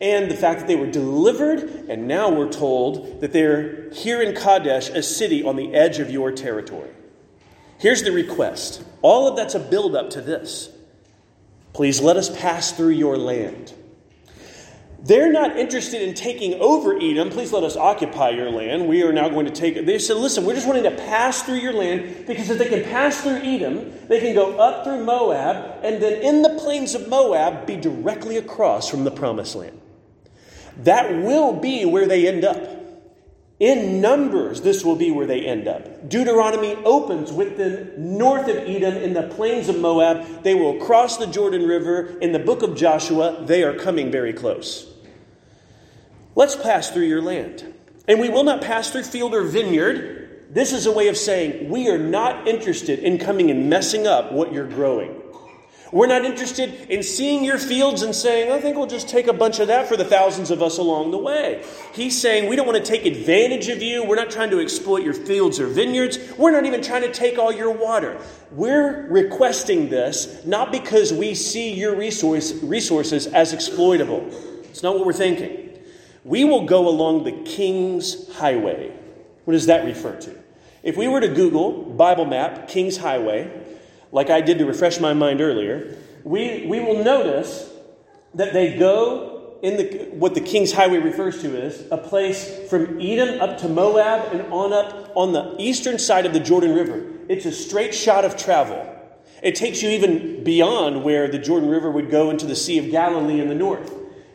and 0.00 0.30
the 0.30 0.36
fact 0.36 0.60
that 0.60 0.68
they 0.68 0.76
were 0.76 0.90
delivered, 0.90 1.60
and 1.88 2.06
now 2.06 2.30
we're 2.30 2.50
told 2.50 3.20
that 3.20 3.32
they're 3.32 3.90
here 3.90 4.22
in 4.22 4.34
Kadesh, 4.34 4.88
a 4.90 5.02
city 5.02 5.42
on 5.42 5.56
the 5.56 5.74
edge 5.74 5.98
of 5.98 6.10
your 6.10 6.30
territory. 6.30 6.90
Here's 7.80 8.02
the 8.02 8.12
request. 8.12 8.84
All 9.00 9.26
of 9.26 9.36
that's 9.36 9.54
a 9.54 9.58
build 9.58 9.96
up 9.96 10.10
to 10.10 10.20
this. 10.20 10.68
Please 11.72 12.00
let 12.00 12.18
us 12.18 12.28
pass 12.38 12.72
through 12.72 12.90
your 12.90 13.16
land. 13.16 13.72
They're 15.02 15.32
not 15.32 15.56
interested 15.56 16.02
in 16.02 16.12
taking 16.12 16.60
over 16.60 16.94
Edom. 16.94 17.30
Please 17.30 17.54
let 17.54 17.64
us 17.64 17.78
occupy 17.78 18.30
your 18.30 18.50
land. 18.50 18.86
We 18.86 19.02
are 19.02 19.14
now 19.14 19.30
going 19.30 19.46
to 19.46 19.52
take. 19.52 19.86
They 19.86 19.98
said, 19.98 20.18
listen, 20.18 20.44
we're 20.44 20.54
just 20.54 20.66
wanting 20.66 20.82
to 20.82 20.90
pass 20.90 21.42
through 21.42 21.54
your 21.54 21.72
land 21.72 22.26
because 22.26 22.50
if 22.50 22.58
they 22.58 22.68
can 22.68 22.84
pass 22.84 23.22
through 23.22 23.38
Edom, 23.38 23.90
they 24.08 24.20
can 24.20 24.34
go 24.34 24.58
up 24.58 24.84
through 24.84 25.02
Moab 25.02 25.82
and 25.82 26.02
then 26.02 26.20
in 26.20 26.42
the 26.42 26.50
plains 26.60 26.94
of 26.94 27.08
Moab 27.08 27.66
be 27.66 27.76
directly 27.76 28.36
across 28.36 28.90
from 28.90 29.04
the 29.04 29.10
promised 29.10 29.54
land. 29.54 29.80
That 30.82 31.10
will 31.22 31.54
be 31.54 31.86
where 31.86 32.06
they 32.06 32.28
end 32.28 32.44
up. 32.44 32.79
In 33.60 34.00
Numbers, 34.00 34.62
this 34.62 34.86
will 34.86 34.96
be 34.96 35.10
where 35.10 35.26
they 35.26 35.44
end 35.44 35.68
up. 35.68 36.08
Deuteronomy 36.08 36.76
opens 36.76 37.30
with 37.30 37.58
the 37.58 37.92
north 37.98 38.48
of 38.48 38.56
Edom 38.56 38.96
in 38.96 39.12
the 39.12 39.24
plains 39.24 39.68
of 39.68 39.78
Moab. 39.78 40.42
They 40.42 40.54
will 40.54 40.78
cross 40.78 41.18
the 41.18 41.26
Jordan 41.26 41.66
River. 41.68 42.18
In 42.20 42.32
the 42.32 42.38
book 42.38 42.62
of 42.62 42.74
Joshua, 42.74 43.44
they 43.44 43.62
are 43.62 43.74
coming 43.74 44.10
very 44.10 44.32
close. 44.32 44.90
Let's 46.34 46.56
pass 46.56 46.90
through 46.90 47.04
your 47.04 47.20
land. 47.20 47.74
And 48.08 48.18
we 48.18 48.30
will 48.30 48.44
not 48.44 48.62
pass 48.62 48.90
through 48.90 49.02
field 49.02 49.34
or 49.34 49.42
vineyard. 49.42 50.46
This 50.48 50.72
is 50.72 50.86
a 50.86 50.92
way 50.92 51.08
of 51.08 51.18
saying 51.18 51.68
we 51.68 51.90
are 51.90 51.98
not 51.98 52.48
interested 52.48 53.00
in 53.00 53.18
coming 53.18 53.50
and 53.50 53.68
messing 53.68 54.06
up 54.06 54.32
what 54.32 54.54
you're 54.54 54.66
growing. 54.66 55.19
We're 55.92 56.06
not 56.06 56.24
interested 56.24 56.88
in 56.88 57.02
seeing 57.02 57.44
your 57.44 57.58
fields 57.58 58.02
and 58.02 58.14
saying, 58.14 58.52
I 58.52 58.60
think 58.60 58.76
we'll 58.76 58.86
just 58.86 59.08
take 59.08 59.26
a 59.26 59.32
bunch 59.32 59.58
of 59.58 59.66
that 59.68 59.88
for 59.88 59.96
the 59.96 60.04
thousands 60.04 60.52
of 60.52 60.62
us 60.62 60.78
along 60.78 61.10
the 61.10 61.18
way. 61.18 61.64
He's 61.92 62.20
saying, 62.20 62.48
we 62.48 62.54
don't 62.54 62.66
want 62.66 62.78
to 62.78 62.88
take 62.88 63.06
advantage 63.06 63.68
of 63.68 63.82
you. 63.82 64.04
We're 64.04 64.16
not 64.16 64.30
trying 64.30 64.50
to 64.50 64.60
exploit 64.60 65.02
your 65.02 65.14
fields 65.14 65.58
or 65.58 65.66
vineyards. 65.66 66.18
We're 66.38 66.52
not 66.52 66.64
even 66.64 66.80
trying 66.80 67.02
to 67.02 67.12
take 67.12 67.38
all 67.38 67.52
your 67.52 67.72
water. 67.72 68.18
We're 68.52 69.08
requesting 69.08 69.88
this 69.88 70.44
not 70.44 70.70
because 70.70 71.12
we 71.12 71.34
see 71.34 71.72
your 71.72 71.96
resource, 71.96 72.52
resources 72.62 73.26
as 73.26 73.52
exploitable. 73.52 74.28
It's 74.64 74.84
not 74.84 74.94
what 74.94 75.04
we're 75.06 75.12
thinking. 75.12 75.70
We 76.24 76.44
will 76.44 76.66
go 76.66 76.88
along 76.88 77.24
the 77.24 77.32
King's 77.32 78.32
Highway. 78.36 78.92
What 79.44 79.54
does 79.54 79.66
that 79.66 79.84
refer 79.84 80.20
to? 80.20 80.38
If 80.82 80.96
we 80.96 81.08
were 81.08 81.20
to 81.20 81.28
Google 81.28 81.82
Bible 81.82 82.26
map, 82.26 82.68
King's 82.68 82.96
Highway, 82.96 83.50
like 84.12 84.30
I 84.30 84.40
did 84.40 84.58
to 84.58 84.66
refresh 84.66 85.00
my 85.00 85.14
mind 85.14 85.40
earlier, 85.40 85.96
we, 86.24 86.66
we 86.66 86.80
will 86.80 87.02
notice 87.02 87.70
that 88.34 88.52
they 88.52 88.76
go 88.76 89.58
in 89.62 89.76
the, 89.76 90.08
what 90.12 90.34
the 90.34 90.40
King's 90.40 90.72
Highway 90.72 90.98
refers 90.98 91.42
to 91.42 91.60
as 91.60 91.86
a 91.90 91.98
place 91.98 92.68
from 92.68 93.00
Edom 93.00 93.40
up 93.40 93.58
to 93.58 93.68
Moab 93.68 94.32
and 94.32 94.52
on 94.52 94.72
up 94.72 95.12
on 95.14 95.32
the 95.32 95.56
eastern 95.58 95.98
side 95.98 96.26
of 96.26 96.32
the 96.32 96.40
Jordan 96.40 96.74
River. 96.74 97.04
It's 97.28 97.44
a 97.46 97.52
straight 97.52 97.94
shot 97.94 98.24
of 98.24 98.36
travel. 98.36 98.86
It 99.42 99.54
takes 99.54 99.82
you 99.82 99.90
even 99.90 100.44
beyond 100.44 101.04
where 101.04 101.28
the 101.28 101.38
Jordan 101.38 101.68
River 101.68 101.90
would 101.90 102.10
go 102.10 102.30
into 102.30 102.46
the 102.46 102.56
Sea 102.56 102.78
of 102.78 102.90
Galilee 102.90 103.40
in 103.40 103.48
the 103.48 103.54
north. 103.54 103.92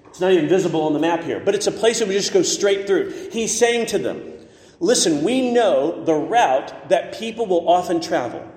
It's 0.08 0.20
not 0.20 0.32
even 0.32 0.48
visible 0.48 0.84
on 0.84 0.94
the 0.94 1.00
map 1.00 1.24
here, 1.24 1.40
but 1.40 1.56
it's 1.56 1.68
a 1.68 1.72
place 1.72 2.00
that 2.00 2.08
we 2.08 2.14
just 2.14 2.34
go 2.34 2.42
straight 2.42 2.88
through. 2.88 3.30
He's 3.32 3.58
saying 3.58 3.88
to 3.88 3.98
them, 3.98 4.32
Listen, 4.80 5.24
we 5.24 5.52
know 5.52 6.04
the 6.04 6.14
route 6.14 6.90
that 6.90 7.18
people 7.18 7.46
will 7.46 7.68
often 7.70 8.02
travel 8.02 8.50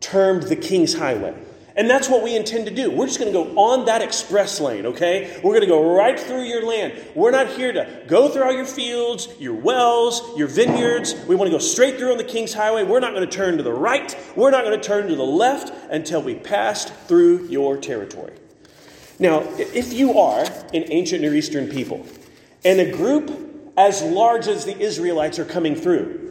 termed 0.00 0.44
the 0.44 0.56
King's 0.56 0.94
Highway. 0.94 1.34
And 1.76 1.88
that's 1.88 2.08
what 2.08 2.22
we 2.22 2.36
intend 2.36 2.66
to 2.66 2.74
do. 2.74 2.90
We're 2.90 3.06
just 3.06 3.18
going 3.18 3.32
to 3.32 3.44
go 3.44 3.56
on 3.56 3.86
that 3.86 4.02
express 4.02 4.60
lane, 4.60 4.86
okay? 4.86 5.40
We're 5.42 5.52
going 5.52 5.62
to 5.62 5.66
go 5.66 5.94
right 5.94 6.18
through 6.18 6.42
your 6.42 6.66
land. 6.66 6.92
We're 7.14 7.30
not 7.30 7.48
here 7.48 7.72
to 7.72 8.02
go 8.06 8.28
through 8.28 8.42
all 8.42 8.52
your 8.52 8.66
fields, 8.66 9.28
your 9.38 9.54
wells, 9.54 10.36
your 10.36 10.48
vineyards. 10.48 11.14
We 11.26 11.36
want 11.36 11.50
to 11.50 11.56
go 11.56 11.62
straight 11.62 11.96
through 11.96 12.12
on 12.12 12.18
the 12.18 12.24
King's 12.24 12.52
Highway. 12.52 12.82
We're 12.82 13.00
not 13.00 13.14
going 13.14 13.26
to 13.26 13.34
turn 13.34 13.56
to 13.56 13.62
the 13.62 13.72
right. 13.72 14.14
We're 14.36 14.50
not 14.50 14.64
going 14.64 14.78
to 14.78 14.86
turn 14.86 15.08
to 15.08 15.16
the 15.16 15.22
left 15.22 15.72
until 15.90 16.20
we 16.22 16.34
passed 16.34 16.92
through 16.92 17.46
your 17.46 17.76
territory. 17.76 18.32
Now, 19.18 19.40
if 19.58 19.92
you 19.92 20.18
are 20.18 20.44
an 20.44 20.84
ancient 20.90 21.22
Near 21.22 21.34
Eastern 21.34 21.68
people 21.68 22.04
and 22.64 22.80
a 22.80 22.90
group 22.90 23.72
as 23.76 24.02
large 24.02 24.48
as 24.48 24.64
the 24.64 24.78
Israelites 24.78 25.38
are 25.38 25.44
coming 25.44 25.76
through, 25.76 26.29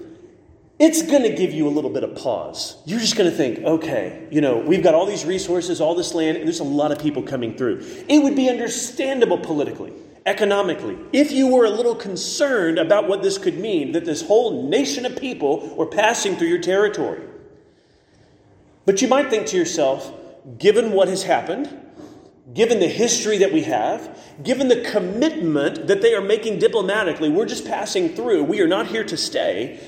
it's 0.79 1.01
going 1.01 1.24
to 1.24 1.36
give 1.36 1.53
you 1.53 1.67
a 1.67 1.69
little 1.69 1.89
bit 1.89 2.05
of 2.05 2.15
pause. 2.15 2.77
You're 2.86 3.01
just 3.01 3.17
going 3.17 3.29
to 3.29 3.36
think, 3.36 3.59
okay, 3.59 4.25
you 4.31 4.39
know, 4.39 4.57
we've 4.57 4.81
got 4.81 4.95
all 4.95 5.05
these 5.05 5.25
resources, 5.25 5.81
all 5.81 5.93
this 5.93 6.13
land, 6.13 6.38
and 6.38 6.45
there's 6.48 6.62
a 6.62 6.63
lot 6.63 6.93
of 6.93 7.00
people 7.00 7.21
coming 7.21 7.57
through. 7.57 7.86
It 8.07 8.24
would 8.24 8.36
be 8.36 8.50
understandable 8.50 9.38
politically, 9.38 9.91
economically, 10.25 10.98
if 11.12 11.33
you 11.33 11.48
were 11.48 11.65
a 11.65 11.69
little 11.69 11.95
concerned 11.95 12.79
about 12.79 13.09
what 13.09 13.21
this 13.21 13.38
could 13.38 13.59
mean 13.59 13.91
that 13.91 14.05
this 14.05 14.25
whole 14.25 14.69
nation 14.69 15.05
of 15.05 15.17
people 15.17 15.75
were 15.75 15.86
passing 15.86 16.38
through 16.38 16.48
your 16.48 16.62
territory. 16.62 17.24
But 18.86 19.01
you 19.01 19.09
might 19.09 19.29
think 19.29 19.48
to 19.48 19.57
yourself, 19.57 20.13
given 20.57 20.93
what 20.93 21.09
has 21.09 21.24
happened, 21.24 21.77
given 22.53 22.79
the 22.79 22.88
history 22.88 23.39
that 23.39 23.51
we 23.51 23.63
have, 23.63 24.17
given 24.43 24.69
the 24.69 24.81
commitment 24.89 25.88
that 25.88 26.01
they 26.01 26.15
are 26.15 26.21
making 26.21 26.59
diplomatically, 26.59 27.29
we're 27.29 27.45
just 27.45 27.67
passing 27.67 28.15
through, 28.15 28.45
we 28.45 28.62
are 28.62 28.67
not 28.67 28.88
here 28.88 29.03
to 29.03 29.17
stay 29.17 29.79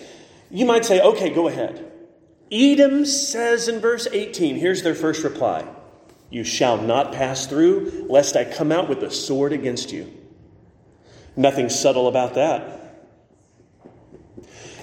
you 0.51 0.65
might 0.65 0.85
say, 0.85 1.01
okay, 1.01 1.29
go 1.29 1.47
ahead. 1.47 1.91
Edom 2.51 3.05
says 3.05 3.67
in 3.67 3.79
verse 3.79 4.07
18, 4.11 4.57
here's 4.57 4.83
their 4.83 4.95
first 4.95 5.23
reply 5.23 5.65
You 6.29 6.43
shall 6.43 6.77
not 6.77 7.13
pass 7.13 7.47
through, 7.47 8.07
lest 8.09 8.35
I 8.35 8.45
come 8.45 8.71
out 8.71 8.89
with 8.89 9.01
a 9.03 9.11
sword 9.11 9.53
against 9.53 9.91
you. 9.91 10.11
Nothing 11.35 11.69
subtle 11.69 12.07
about 12.07 12.33
that. 12.35 12.77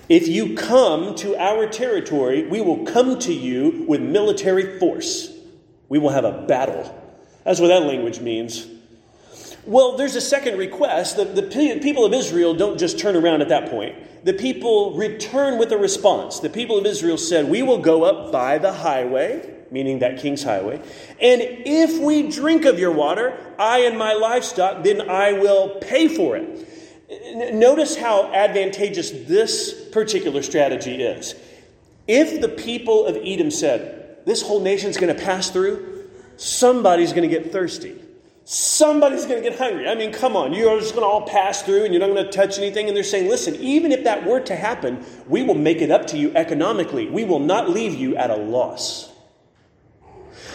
If 0.09 0.27
you 0.27 0.55
come 0.57 1.15
to 1.17 1.37
our 1.37 1.67
territory, 1.69 2.49
we 2.49 2.63
will 2.63 2.87
come 2.87 3.19
to 3.21 3.35
you 3.35 3.85
with 3.87 4.01
military 4.01 4.79
force. 4.79 5.31
We 5.91 5.99
will 5.99 6.09
have 6.09 6.25
a 6.25 6.47
battle. 6.47 6.95
That's 7.45 7.61
what 7.61 7.69
that 7.69 7.83
language 7.83 8.21
means. 8.21 8.67
Well, 9.65 9.97
there's 9.97 10.17
a 10.17 10.21
second 10.21 10.59
request. 10.59 11.17
The, 11.17 11.25
the 11.25 11.43
people 11.83 12.05
of 12.05 12.13
Israel 12.15 12.55
don't 12.55 12.79
just 12.79 12.99
turn 12.99 13.17
around 13.17 13.43
at 13.43 13.49
that 13.49 13.71
point 13.71 13.95
the 14.25 14.33
people 14.33 14.95
return 14.95 15.59
with 15.59 15.73
a 15.73 15.79
response. 15.79 16.41
The 16.41 16.51
people 16.51 16.77
of 16.77 16.87
Israel 16.87 17.19
said, 17.19 17.49
We 17.49 17.63
will 17.63 17.79
go 17.79 18.05
up 18.05 18.33
by 18.33 18.59
the 18.59 18.73
highway, 18.73 19.55
meaning 19.71 20.01
that 20.01 20.19
king's 20.19 20.43
highway, 20.43 20.77
and 21.21 21.41
if 21.43 22.01
we 22.01 22.29
drink 22.29 22.65
of 22.65 22.79
your 22.79 22.93
water, 22.93 23.39
I 23.59 23.81
and 23.81 23.99
my 23.99 24.15
livestock, 24.15 24.83
then 24.83 25.09
I 25.09 25.33
will 25.33 25.77
pay 25.81 26.09
for 26.09 26.37
it. 26.37 27.55
Notice 27.55 27.97
how 27.97 28.33
advantageous 28.33 29.11
this 29.11 29.89
particular 29.91 30.43
strategy 30.43 31.03
is. 31.03 31.35
If 32.07 32.41
the 32.41 32.49
people 32.49 33.07
of 33.07 33.17
Edom 33.17 33.51
said, 33.51 34.19
This 34.27 34.43
whole 34.43 34.61
nation's 34.61 34.97
going 34.97 35.15
to 35.15 35.23
pass 35.23 35.51
through, 35.51 36.11
somebody's 36.37 37.13
going 37.13 37.29
to 37.29 37.35
get 37.35 37.53
thirsty 37.53 37.97
somebody's 38.51 39.27
going 39.27 39.43
to 39.43 39.47
get 39.51 39.59
hungry. 39.59 39.87
I 39.87 39.95
mean, 39.95 40.11
come 40.11 40.35
on, 40.35 40.55
you're 40.55 40.81
just 40.81 40.95
going 40.95 41.05
to 41.05 41.07
all 41.07 41.27
pass 41.27 41.61
through 41.61 41.85
and 41.85 41.93
you're 41.93 42.01
not 42.01 42.15
going 42.15 42.25
to 42.25 42.33
touch 42.33 42.57
anything. 42.57 42.89
And 42.89 42.97
they're 42.97 43.05
saying, 43.05 43.29
listen, 43.29 43.55
even 43.57 43.93
if 43.93 44.05
that 44.05 44.25
were 44.25 44.41
to 44.41 44.57
happen, 44.57 45.05
we 45.27 45.43
will 45.43 45.55
make 45.55 45.83
it 45.83 45.91
up 45.91 46.07
to 46.09 46.17
you 46.17 46.33
economically. 46.35 47.11
We 47.11 47.25
will 47.25 47.41
not 47.41 47.69
leave 47.69 47.95
you 47.95 48.17
at 48.17 48.31
a 48.31 48.37
loss. 48.37 49.13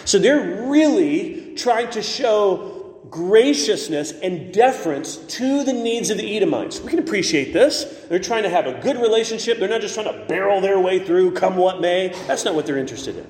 So 0.06 0.18
they're 0.18 0.68
really 0.68 1.54
trying 1.54 1.92
to 1.92 2.02
show 2.02 3.00
graciousness 3.12 4.12
and 4.12 4.52
deference 4.52 5.18
to 5.18 5.64
the 5.64 5.74
needs 5.74 6.10
of 6.10 6.18
the 6.18 6.36
Edomites. 6.36 6.82
We 6.82 6.90
can 6.90 6.98
appreciate 6.98 7.54
this. 7.54 7.84
They're 8.10 8.18
trying 8.18 8.42
to 8.42 8.50
have 8.50 8.66
a 8.66 8.74
good 8.82 8.98
relationship. 8.98 9.60
They're 9.60 9.70
not 9.70 9.82
just 9.82 9.94
trying 9.94 10.12
to 10.12 10.26
barrel 10.26 10.62
their 10.62 10.80
way 10.80 11.06
through, 11.06 11.34
come 11.34 11.58
what 11.58 11.80
may. 11.80 12.08
That's 12.26 12.44
not 12.44 12.56
what 12.56 12.66
they're 12.66 12.80
interested 12.80 13.18
in. 13.18 13.28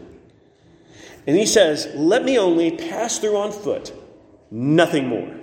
And 1.28 1.36
he 1.36 1.46
says, 1.46 1.90
Let 1.96 2.24
me 2.24 2.40
only 2.40 2.78
pass 2.78 3.20
through 3.20 3.36
on 3.36 3.52
foot 3.52 3.94
nothing 4.54 5.08
more. 5.08 5.36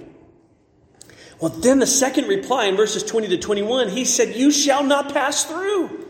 Well, 1.40 1.50
then 1.50 1.80
the 1.80 1.86
second 1.86 2.28
reply 2.28 2.66
in 2.66 2.76
verses 2.76 3.02
20 3.02 3.28
to 3.28 3.38
21, 3.38 3.88
he 3.88 4.04
said, 4.04 4.36
You 4.36 4.50
shall 4.50 4.84
not 4.84 5.12
pass 5.12 5.44
through. 5.44 6.06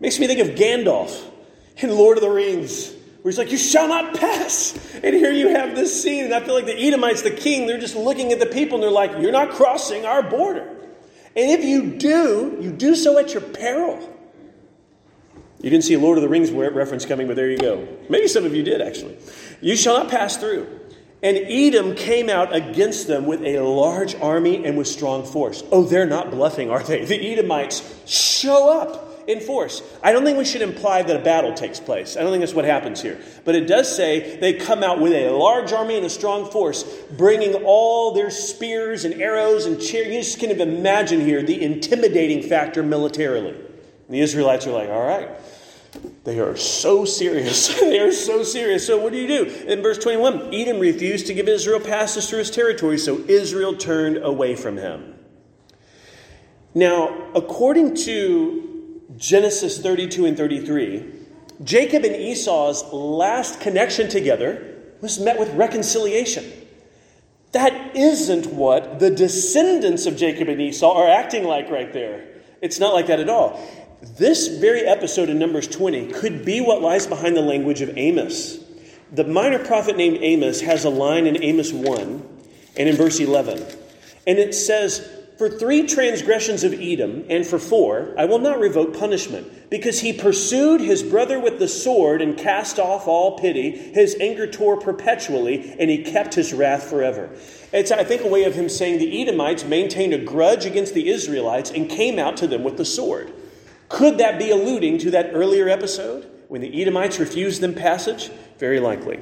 Makes 0.00 0.18
me 0.18 0.26
think 0.26 0.40
of 0.40 0.54
Gandalf 0.54 1.30
in 1.78 1.90
Lord 1.90 2.18
of 2.18 2.22
the 2.22 2.30
Rings, 2.30 2.92
where 3.22 3.32
he's 3.32 3.38
like, 3.38 3.50
You 3.50 3.58
shall 3.58 3.88
not 3.88 4.14
pass. 4.14 4.78
And 5.02 5.14
here 5.14 5.32
you 5.32 5.48
have 5.48 5.74
this 5.74 6.02
scene, 6.02 6.26
and 6.26 6.34
I 6.34 6.40
feel 6.40 6.54
like 6.54 6.66
the 6.66 6.78
Edomites, 6.78 7.22
the 7.22 7.30
king, 7.30 7.66
they're 7.66 7.80
just 7.80 7.96
looking 7.96 8.32
at 8.32 8.38
the 8.38 8.46
people 8.46 8.76
and 8.76 8.82
they're 8.82 8.90
like, 8.90 9.12
You're 9.20 9.32
not 9.32 9.50
crossing 9.50 10.04
our 10.04 10.22
border. 10.22 10.68
And 11.36 11.50
if 11.50 11.64
you 11.64 11.96
do, 11.96 12.58
you 12.60 12.70
do 12.70 12.94
so 12.94 13.18
at 13.18 13.32
your 13.32 13.42
peril. 13.42 14.10
You 15.60 15.70
didn't 15.70 15.84
see 15.84 15.96
Lord 15.96 16.18
of 16.18 16.22
the 16.22 16.28
Rings 16.28 16.50
reference 16.50 17.06
coming, 17.06 17.26
but 17.26 17.36
there 17.36 17.50
you 17.50 17.56
go. 17.56 17.88
Maybe 18.10 18.28
some 18.28 18.44
of 18.44 18.54
you 18.54 18.62
did, 18.62 18.82
actually. 18.82 19.16
You 19.62 19.74
shall 19.76 19.96
not 19.96 20.10
pass 20.10 20.36
through. 20.36 20.68
And 21.24 21.38
Edom 21.38 21.94
came 21.94 22.28
out 22.28 22.54
against 22.54 23.08
them 23.08 23.24
with 23.24 23.42
a 23.42 23.58
large 23.60 24.14
army 24.16 24.66
and 24.66 24.76
with 24.76 24.86
strong 24.86 25.24
force. 25.24 25.62
Oh, 25.72 25.82
they're 25.82 26.04
not 26.04 26.30
bluffing, 26.30 26.68
are 26.68 26.82
they? 26.82 27.06
The 27.06 27.32
Edomites 27.32 27.82
show 28.04 28.68
up 28.68 29.24
in 29.26 29.40
force. 29.40 29.82
I 30.02 30.12
don't 30.12 30.22
think 30.22 30.36
we 30.36 30.44
should 30.44 30.60
imply 30.60 31.02
that 31.02 31.16
a 31.16 31.24
battle 31.24 31.54
takes 31.54 31.80
place. 31.80 32.18
I 32.18 32.20
don't 32.20 32.30
think 32.30 32.42
that's 32.42 32.52
what 32.52 32.66
happens 32.66 33.00
here. 33.00 33.18
But 33.46 33.54
it 33.54 33.66
does 33.66 33.96
say 33.96 34.36
they 34.36 34.52
come 34.52 34.82
out 34.82 35.00
with 35.00 35.14
a 35.14 35.30
large 35.30 35.72
army 35.72 35.96
and 35.96 36.04
a 36.04 36.10
strong 36.10 36.50
force, 36.50 36.82
bringing 37.16 37.54
all 37.64 38.12
their 38.12 38.30
spears 38.30 39.06
and 39.06 39.14
arrows 39.22 39.64
and 39.64 39.80
chariots. 39.80 40.36
You 40.36 40.48
just 40.48 40.60
of 40.60 40.60
imagine 40.60 41.20
here 41.20 41.42
the 41.42 41.62
intimidating 41.62 42.42
factor 42.42 42.82
militarily. 42.82 43.52
And 43.52 44.14
the 44.14 44.20
Israelites 44.20 44.66
are 44.66 44.72
like, 44.72 44.90
all 44.90 45.06
right, 45.06 45.30
they 46.24 46.40
are 46.40 46.56
so 46.56 47.04
serious. 47.04 47.68
they 47.80 48.00
are 48.00 48.12
so 48.12 48.42
serious. 48.42 48.86
So, 48.86 48.98
what 48.98 49.12
do 49.12 49.18
you 49.18 49.28
do? 49.28 49.44
In 49.66 49.82
verse 49.82 49.98
21, 49.98 50.54
Edom 50.54 50.80
refused 50.80 51.26
to 51.26 51.34
give 51.34 51.48
Israel 51.48 51.80
passes 51.80 52.28
through 52.28 52.40
his 52.40 52.50
territory, 52.50 52.98
so 52.98 53.18
Israel 53.28 53.76
turned 53.76 54.16
away 54.16 54.56
from 54.56 54.78
him. 54.78 55.14
Now, 56.74 57.30
according 57.34 57.94
to 57.96 59.02
Genesis 59.16 59.78
32 59.80 60.26
and 60.26 60.36
33, 60.36 61.12
Jacob 61.62 62.04
and 62.04 62.16
Esau's 62.16 62.82
last 62.92 63.60
connection 63.60 64.08
together 64.08 64.74
was 65.00 65.20
met 65.20 65.38
with 65.38 65.54
reconciliation. 65.54 66.50
That 67.52 67.94
isn't 67.94 68.46
what 68.46 68.98
the 68.98 69.10
descendants 69.10 70.06
of 70.06 70.16
Jacob 70.16 70.48
and 70.48 70.60
Esau 70.60 70.92
are 70.92 71.08
acting 71.08 71.44
like 71.44 71.70
right 71.70 71.92
there. 71.92 72.26
It's 72.60 72.80
not 72.80 72.94
like 72.94 73.06
that 73.06 73.20
at 73.20 73.28
all. 73.28 73.60
This 74.04 74.48
very 74.48 74.82
episode 74.82 75.30
in 75.30 75.38
Numbers 75.38 75.66
20 75.66 76.12
could 76.12 76.44
be 76.44 76.60
what 76.60 76.82
lies 76.82 77.06
behind 77.06 77.34
the 77.34 77.40
language 77.40 77.80
of 77.80 77.96
Amos. 77.96 78.58
The 79.10 79.24
minor 79.24 79.58
prophet 79.58 79.96
named 79.96 80.18
Amos 80.20 80.60
has 80.60 80.84
a 80.84 80.90
line 80.90 81.26
in 81.26 81.42
Amos 81.42 81.72
1 81.72 82.28
and 82.76 82.88
in 82.88 82.96
verse 82.96 83.18
11. 83.18 83.64
And 84.26 84.38
it 84.38 84.54
says, 84.54 85.08
For 85.38 85.48
three 85.48 85.86
transgressions 85.86 86.64
of 86.64 86.74
Edom, 86.74 87.24
and 87.30 87.46
for 87.46 87.58
four, 87.58 88.14
I 88.18 88.26
will 88.26 88.38
not 88.38 88.60
revoke 88.60 88.94
punishment, 88.94 89.70
because 89.70 90.00
he 90.00 90.12
pursued 90.12 90.82
his 90.82 91.02
brother 91.02 91.40
with 91.40 91.58
the 91.58 91.68
sword 91.68 92.20
and 92.20 92.36
cast 92.36 92.78
off 92.78 93.08
all 93.08 93.38
pity. 93.38 93.70
His 93.70 94.16
anger 94.20 94.46
tore 94.46 94.78
perpetually, 94.78 95.74
and 95.78 95.88
he 95.88 96.02
kept 96.02 96.34
his 96.34 96.52
wrath 96.52 96.90
forever. 96.90 97.30
It's, 97.72 97.90
I 97.90 98.04
think, 98.04 98.20
a 98.20 98.28
way 98.28 98.44
of 98.44 98.54
him 98.54 98.68
saying 98.68 98.98
the 98.98 99.22
Edomites 99.22 99.64
maintained 99.64 100.12
a 100.12 100.18
grudge 100.18 100.66
against 100.66 100.92
the 100.92 101.08
Israelites 101.08 101.70
and 101.70 101.88
came 101.88 102.18
out 102.18 102.36
to 102.36 102.46
them 102.46 102.64
with 102.64 102.76
the 102.76 102.84
sword. 102.84 103.32
Could 103.88 104.18
that 104.18 104.38
be 104.38 104.50
alluding 104.50 104.98
to 104.98 105.10
that 105.12 105.30
earlier 105.32 105.68
episode 105.68 106.30
when 106.48 106.60
the 106.60 106.82
Edomites 106.82 107.18
refused 107.18 107.60
them 107.60 107.74
passage? 107.74 108.30
Very 108.58 108.80
likely. 108.80 109.20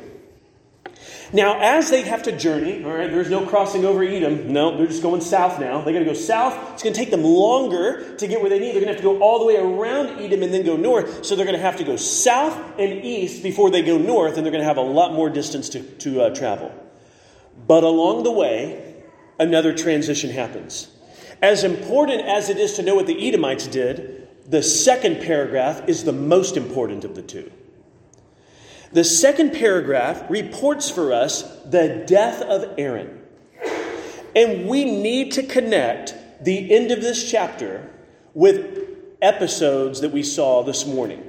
Now, 1.34 1.58
as 1.60 1.88
they 1.88 2.02
have 2.02 2.24
to 2.24 2.32
journey, 2.32 2.84
all 2.84 2.92
right, 2.92 3.10
there's 3.10 3.30
no 3.30 3.46
crossing 3.46 3.86
over 3.86 4.02
Edom. 4.02 4.52
No, 4.52 4.76
they're 4.76 4.86
just 4.86 5.02
going 5.02 5.22
south 5.22 5.58
now. 5.58 5.80
They're 5.80 5.94
going 5.94 6.04
to 6.04 6.10
go 6.10 6.16
south. 6.16 6.74
It's 6.74 6.82
going 6.82 6.92
to 6.92 6.98
take 6.98 7.10
them 7.10 7.24
longer 7.24 8.16
to 8.16 8.26
get 8.26 8.42
where 8.42 8.50
they 8.50 8.58
need. 8.58 8.74
They're 8.74 8.84
going 8.84 8.88
to 8.88 8.92
have 8.92 8.98
to 8.98 9.02
go 9.02 9.18
all 9.20 9.38
the 9.38 9.46
way 9.46 9.56
around 9.56 10.20
Edom 10.20 10.42
and 10.42 10.52
then 10.52 10.62
go 10.62 10.76
north. 10.76 11.24
So 11.24 11.34
they're 11.34 11.46
going 11.46 11.56
to 11.56 11.62
have 11.62 11.78
to 11.78 11.84
go 11.84 11.96
south 11.96 12.78
and 12.78 13.02
east 13.02 13.42
before 13.42 13.70
they 13.70 13.80
go 13.80 13.96
north, 13.96 14.36
and 14.36 14.44
they're 14.44 14.52
going 14.52 14.62
to 14.62 14.68
have 14.68 14.76
a 14.76 14.82
lot 14.82 15.14
more 15.14 15.30
distance 15.30 15.70
to, 15.70 15.82
to 15.82 16.22
uh, 16.22 16.34
travel. 16.34 16.70
But 17.66 17.82
along 17.82 18.24
the 18.24 18.32
way, 18.32 19.02
another 19.38 19.74
transition 19.74 20.28
happens. 20.28 20.88
As 21.40 21.64
important 21.64 22.22
as 22.22 22.50
it 22.50 22.58
is 22.58 22.74
to 22.74 22.82
know 22.82 22.94
what 22.94 23.06
the 23.06 23.26
Edomites 23.26 23.66
did, 23.66 24.21
the 24.46 24.62
second 24.62 25.20
paragraph 25.22 25.88
is 25.88 26.04
the 26.04 26.12
most 26.12 26.56
important 26.56 27.04
of 27.04 27.14
the 27.14 27.22
two. 27.22 27.50
The 28.92 29.04
second 29.04 29.52
paragraph 29.52 30.28
reports 30.28 30.90
for 30.90 31.12
us 31.12 31.42
the 31.64 32.04
death 32.06 32.42
of 32.42 32.74
Aaron. 32.78 33.20
And 34.36 34.68
we 34.68 34.84
need 34.84 35.32
to 35.32 35.42
connect 35.42 36.14
the 36.42 36.74
end 36.74 36.90
of 36.90 37.00
this 37.00 37.30
chapter 37.30 37.90
with 38.34 38.78
episodes 39.22 40.00
that 40.00 40.10
we 40.10 40.22
saw 40.22 40.62
this 40.62 40.84
morning. 40.84 41.28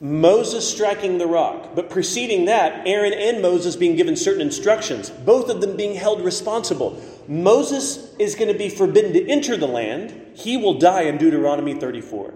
Moses 0.00 0.68
striking 0.68 1.18
the 1.18 1.26
rock, 1.26 1.74
but 1.74 1.88
preceding 1.88 2.44
that, 2.46 2.86
Aaron 2.86 3.12
and 3.12 3.40
Moses 3.40 3.76
being 3.76 3.96
given 3.96 4.16
certain 4.16 4.42
instructions, 4.42 5.08
both 5.08 5.48
of 5.48 5.60
them 5.60 5.76
being 5.76 5.94
held 5.94 6.22
responsible. 6.22 7.00
Moses 7.26 8.14
is 8.18 8.34
going 8.34 8.52
to 8.52 8.58
be 8.58 8.68
forbidden 8.68 9.12
to 9.12 9.28
enter 9.28 9.56
the 9.56 9.66
land. 9.66 10.36
He 10.36 10.56
will 10.56 10.78
die 10.78 11.02
in 11.02 11.16
Deuteronomy 11.16 11.74
34. 11.74 12.34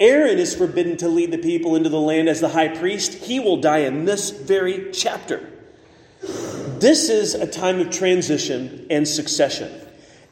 Aaron 0.00 0.38
is 0.38 0.54
forbidden 0.54 0.96
to 0.98 1.08
lead 1.08 1.32
the 1.32 1.38
people 1.38 1.74
into 1.74 1.88
the 1.88 2.00
land 2.00 2.28
as 2.28 2.40
the 2.40 2.48
high 2.48 2.68
priest. 2.68 3.14
He 3.14 3.40
will 3.40 3.56
die 3.56 3.78
in 3.78 4.04
this 4.04 4.30
very 4.30 4.92
chapter. 4.92 5.50
This 6.78 7.08
is 7.08 7.34
a 7.34 7.46
time 7.46 7.80
of 7.80 7.90
transition 7.90 8.86
and 8.90 9.06
succession. 9.06 9.72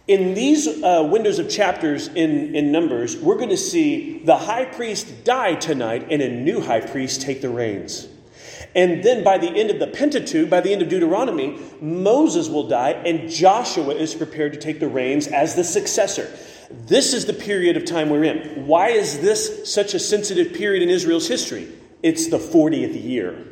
In 0.07 0.35
these 0.35 0.69
uh, 0.69 1.09
windows 1.11 1.41
of 1.41 1.51
chapters 1.51 2.07
in, 2.07 2.55
in 2.55 2.71
Numbers, 2.71 3.17
we're 3.17 3.37
going 3.37 3.49
to 3.49 3.57
see 3.57 4.21
the 4.21 4.37
high 4.37 4.65
priest 4.65 5.25
die 5.25 5.57
tonight 5.57 6.07
and 6.11 6.23
a 6.23 6.31
new 6.31 6.61
high 6.61 6.81
priest 6.81 7.23
take 7.23 7.41
the 7.41 7.49
reins. 7.49 8.07
And 8.77 9.03
then 9.03 9.25
by 9.25 9.39
the 9.39 9.49
end 9.49 9.71
of 9.71 9.81
the 9.81 9.89
Pentateuch, 9.89 10.49
by 10.49 10.61
the 10.61 10.73
end 10.73 10.83
of 10.83 10.89
Deuteronomy, 10.89 11.59
Moses 11.81 12.49
will 12.49 12.69
die 12.69 12.91
and 12.91 13.29
Joshua 13.29 13.95
is 13.95 14.15
prepared 14.15 14.53
to 14.53 14.61
take 14.61 14.79
the 14.79 14.87
reins 14.87 15.27
as 15.27 15.57
the 15.57 15.65
successor. 15.65 16.31
This 16.71 17.15
is 17.15 17.27
the 17.27 17.33
period 17.33 17.77
of 17.77 17.85
time 17.85 18.11
we're 18.11 18.25
in. 18.25 18.67
Why 18.67 18.89
is 18.89 19.21
this 19.21 19.73
such 19.73 19.95
a 19.95 19.99
sensitive 19.99 20.53
period 20.53 20.83
in 20.83 20.89
Israel's 20.89 21.29
history? 21.29 21.69
It's 22.03 22.29
the 22.29 22.39
40th 22.39 23.03
year. 23.03 23.47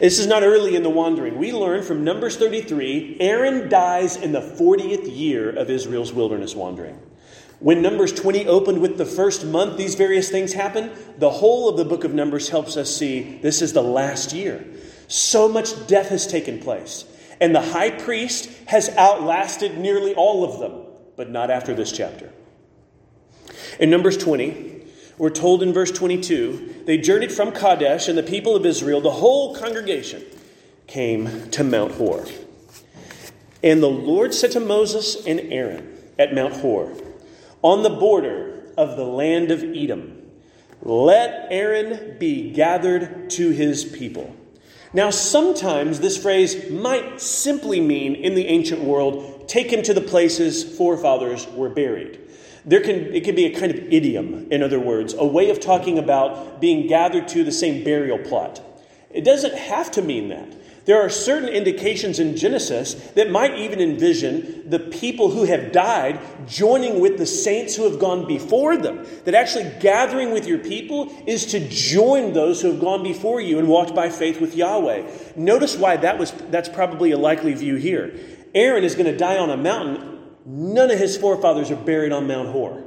This 0.00 0.18
is 0.18 0.26
not 0.26 0.42
early 0.42 0.74
in 0.74 0.82
the 0.82 0.90
wandering. 0.90 1.38
We 1.38 1.52
learn 1.52 1.84
from 1.84 2.02
Numbers 2.02 2.36
33 2.36 3.18
Aaron 3.20 3.68
dies 3.68 4.16
in 4.16 4.32
the 4.32 4.40
40th 4.40 5.16
year 5.16 5.50
of 5.50 5.70
Israel's 5.70 6.12
wilderness 6.12 6.54
wandering. 6.54 6.98
When 7.60 7.80
Numbers 7.80 8.12
20 8.12 8.48
opened 8.48 8.80
with 8.80 8.98
the 8.98 9.06
first 9.06 9.46
month, 9.46 9.78
these 9.78 9.94
various 9.94 10.28
things 10.30 10.52
happened. 10.52 10.90
The 11.18 11.30
whole 11.30 11.68
of 11.68 11.76
the 11.76 11.84
book 11.84 12.02
of 12.02 12.12
Numbers 12.12 12.48
helps 12.48 12.76
us 12.76 12.94
see 12.94 13.38
this 13.40 13.62
is 13.62 13.72
the 13.72 13.82
last 13.82 14.32
year. 14.32 14.64
So 15.06 15.48
much 15.48 15.86
death 15.86 16.08
has 16.08 16.26
taken 16.26 16.58
place. 16.58 17.04
And 17.40 17.54
the 17.54 17.60
high 17.60 17.90
priest 17.90 18.50
has 18.66 18.88
outlasted 18.90 19.78
nearly 19.78 20.14
all 20.14 20.44
of 20.44 20.58
them 20.58 20.83
but 21.16 21.30
not 21.30 21.50
after 21.50 21.74
this 21.74 21.92
chapter. 21.92 22.32
In 23.78 23.90
Numbers 23.90 24.16
20, 24.16 24.82
we're 25.18 25.30
told 25.30 25.62
in 25.62 25.72
verse 25.72 25.90
22 25.90 26.82
they 26.86 26.98
journeyed 26.98 27.32
from 27.32 27.52
Kadesh, 27.52 28.08
and 28.08 28.18
the 28.18 28.22
people 28.22 28.56
of 28.56 28.66
Israel, 28.66 29.00
the 29.00 29.10
whole 29.10 29.54
congregation, 29.54 30.22
came 30.86 31.50
to 31.50 31.64
Mount 31.64 31.92
Hor. 31.92 32.26
And 33.62 33.82
the 33.82 33.88
Lord 33.88 34.34
said 34.34 34.52
to 34.52 34.60
Moses 34.60 35.26
and 35.26 35.40
Aaron 35.40 35.98
at 36.18 36.34
Mount 36.34 36.54
Hor, 36.54 36.92
on 37.62 37.82
the 37.82 37.90
border 37.90 38.62
of 38.76 38.96
the 38.96 39.04
land 39.04 39.50
of 39.50 39.62
Edom, 39.62 40.20
let 40.82 41.46
Aaron 41.50 42.18
be 42.18 42.50
gathered 42.50 43.30
to 43.30 43.50
his 43.50 43.84
people. 43.84 44.36
Now, 44.92 45.10
sometimes 45.10 45.98
this 45.98 46.20
phrase 46.20 46.70
might 46.70 47.20
simply 47.20 47.80
mean 47.80 48.14
in 48.14 48.34
the 48.34 48.46
ancient 48.46 48.82
world 48.82 49.33
take 49.46 49.72
him 49.72 49.82
to 49.82 49.94
the 49.94 50.00
places 50.00 50.76
forefathers 50.76 51.46
were 51.48 51.68
buried. 51.68 52.20
There 52.64 52.80
can, 52.80 53.14
it 53.14 53.24
can 53.24 53.34
be 53.34 53.46
a 53.46 53.58
kind 53.58 53.72
of 53.72 53.78
idiom, 53.92 54.50
in 54.50 54.62
other 54.62 54.80
words, 54.80 55.14
a 55.14 55.26
way 55.26 55.50
of 55.50 55.60
talking 55.60 55.98
about 55.98 56.60
being 56.60 56.86
gathered 56.86 57.28
to 57.28 57.44
the 57.44 57.52
same 57.52 57.84
burial 57.84 58.18
plot. 58.18 58.62
It 59.10 59.24
doesn't 59.24 59.54
have 59.54 59.90
to 59.92 60.02
mean 60.02 60.28
that. 60.30 60.48
There 60.86 61.00
are 61.00 61.08
certain 61.08 61.48
indications 61.48 62.18
in 62.18 62.36
Genesis 62.36 62.94
that 63.12 63.30
might 63.30 63.58
even 63.58 63.80
envision 63.80 64.68
the 64.68 64.78
people 64.78 65.30
who 65.30 65.44
have 65.44 65.72
died 65.72 66.20
joining 66.46 67.00
with 67.00 67.16
the 67.16 67.24
saints 67.24 67.74
who 67.74 67.84
have 67.84 67.98
gone 67.98 68.26
before 68.26 68.76
them. 68.76 69.06
That 69.24 69.34
actually 69.34 69.72
gathering 69.80 70.30
with 70.30 70.46
your 70.46 70.58
people 70.58 71.10
is 71.26 71.46
to 71.46 71.68
join 71.68 72.34
those 72.34 72.60
who 72.60 72.70
have 72.70 72.80
gone 72.80 73.02
before 73.02 73.40
you 73.40 73.58
and 73.58 73.66
walked 73.66 73.94
by 73.94 74.10
faith 74.10 74.42
with 74.42 74.54
Yahweh. 74.54 75.10
Notice 75.36 75.76
why 75.76 75.96
that 75.98 76.18
was 76.18 76.32
that's 76.50 76.68
probably 76.68 77.12
a 77.12 77.18
likely 77.18 77.54
view 77.54 77.76
here. 77.76 78.18
Aaron 78.54 78.84
is 78.84 78.94
going 78.94 79.10
to 79.10 79.16
die 79.16 79.38
on 79.38 79.50
a 79.50 79.56
mountain. 79.56 80.20
None 80.46 80.90
of 80.90 80.98
his 80.98 81.16
forefathers 81.16 81.70
are 81.70 81.76
buried 81.76 82.12
on 82.12 82.26
Mount 82.26 82.50
Hor. 82.50 82.82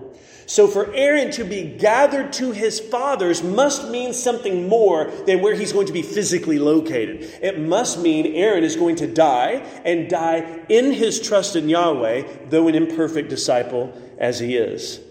So 0.48 0.66
for 0.66 0.94
Aaron 0.94 1.30
to 1.32 1.44
be 1.44 1.76
gathered 1.78 2.32
to 2.34 2.54
his 2.54 2.80
fathers 2.80 3.44
must 3.44 3.90
mean 3.90 4.14
something 4.14 4.70
more 4.70 5.12
than 5.26 5.42
where 5.42 5.56
he's 5.56 5.74
going 5.74 5.88
to 5.88 5.94
be 5.94 6.02
physically 6.02 6.58
located. 6.58 7.30
It 7.42 7.60
must 7.60 8.00
mean 8.00 8.34
Aaron 8.34 8.64
is 8.64 8.78
going 8.78 8.96
to 8.98 9.08
die 9.08 9.66
and 9.84 10.10
die 10.10 10.66
in 10.70 10.94
his 10.94 11.20
trust 11.20 11.58
in 11.58 11.68
Yahweh, 11.68 12.48
though 12.50 12.70
an 12.70 12.76
imperfect 12.76 13.30
disciple 13.30 13.92
as 14.18 14.40
he 14.40 14.56
is. 14.56 15.02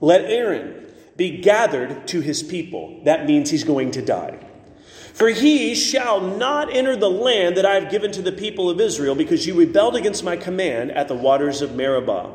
Let 0.00 0.24
Aaron 0.24 0.86
be 1.16 1.42
gathered 1.42 2.08
to 2.08 2.22
his 2.22 2.42
people. 2.42 3.02
That 3.04 3.26
means 3.26 3.50
he's 3.50 3.64
going 3.64 3.90
to 3.92 4.02
die. 4.02 4.43
For 5.14 5.28
he 5.28 5.76
shall 5.76 6.20
not 6.20 6.74
enter 6.74 6.96
the 6.96 7.08
land 7.08 7.56
that 7.56 7.64
I 7.64 7.74
have 7.74 7.88
given 7.88 8.10
to 8.12 8.20
the 8.20 8.32
people 8.32 8.68
of 8.68 8.80
Israel, 8.80 9.14
because 9.14 9.46
you 9.46 9.54
rebelled 9.54 9.94
against 9.94 10.24
my 10.24 10.36
command 10.36 10.90
at 10.90 11.06
the 11.06 11.14
waters 11.14 11.62
of 11.62 11.76
Meribah. 11.76 12.34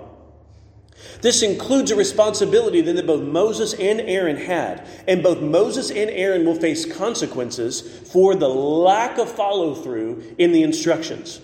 This 1.21 1.41
includes 1.41 1.91
a 1.91 1.97
responsibility 1.97 2.79
that 2.79 3.05
both 3.05 3.21
Moses 3.21 3.73
and 3.73 3.99
Aaron 3.99 4.37
had. 4.37 4.87
And 5.09 5.21
both 5.21 5.41
Moses 5.41 5.91
and 5.91 6.09
Aaron 6.09 6.45
will 6.45 6.55
face 6.55 6.85
consequences 6.85 7.81
for 7.81 8.33
the 8.33 8.47
lack 8.47 9.17
of 9.17 9.29
follow 9.29 9.75
through 9.75 10.35
in 10.37 10.53
the 10.53 10.63
instructions. 10.63 11.41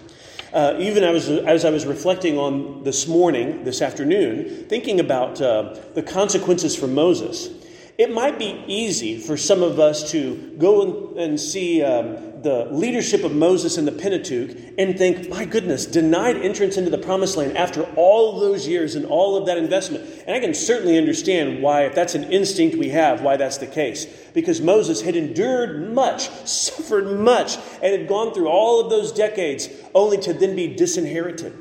Uh, 0.53 0.77
even 0.79 1.03
as, 1.03 1.27
as 1.27 1.65
I 1.65 1.69
was 1.69 1.85
reflecting 1.85 2.37
on 2.37 2.83
this 2.85 3.09
morning, 3.09 3.65
this 3.65 3.81
afternoon, 3.81 4.67
thinking 4.69 5.01
about 5.01 5.41
uh, 5.41 5.77
the 5.95 6.01
consequences 6.01 6.77
for 6.77 6.87
Moses, 6.87 7.49
it 7.97 8.11
might 8.11 8.37
be 8.37 8.61
easy 8.67 9.17
for 9.17 9.37
some 9.37 9.63
of 9.63 9.79
us 9.79 10.11
to 10.11 10.35
go 10.57 11.13
and, 11.17 11.39
see 11.39 11.81
um, 11.81 12.41
the 12.41 12.67
leadership 12.71 13.23
of 13.23 13.33
Moses 13.33 13.77
in 13.77 13.85
the 13.85 13.91
Pentateuch 13.91 14.55
and 14.77 14.97
think, 14.97 15.29
my 15.29 15.45
goodness, 15.45 15.85
denied 15.85 16.35
entrance 16.37 16.75
into 16.75 16.89
the 16.89 16.97
promised 16.97 17.37
land 17.37 17.57
after 17.57 17.83
all 17.95 18.39
those 18.39 18.67
years 18.67 18.95
and 18.95 19.05
all 19.05 19.37
of 19.37 19.45
that 19.45 19.57
investment. 19.57 20.03
And 20.27 20.35
I 20.35 20.39
can 20.41 20.53
certainly 20.53 20.97
understand 20.97 21.61
why, 21.61 21.83
if 21.83 21.95
that's 21.95 22.15
an 22.15 22.25
instinct 22.25 22.75
we 22.75 22.89
have, 22.89 23.21
why 23.21 23.37
that's 23.37 23.57
the 23.57 23.67
case. 23.67 24.05
Because 24.33 24.59
Moses 24.59 25.01
had 25.01 25.15
endured 25.15 25.93
much, 25.93 26.29
suffered 26.45 27.17
much, 27.19 27.57
and 27.81 27.93
had 27.93 28.07
gone 28.09 28.33
through 28.33 28.49
all 28.49 28.81
of 28.81 28.89
those 28.89 29.13
decades 29.13 29.69
only 29.93 30.17
to 30.19 30.33
then 30.33 30.55
be 30.55 30.67
disinherited. 30.67 31.55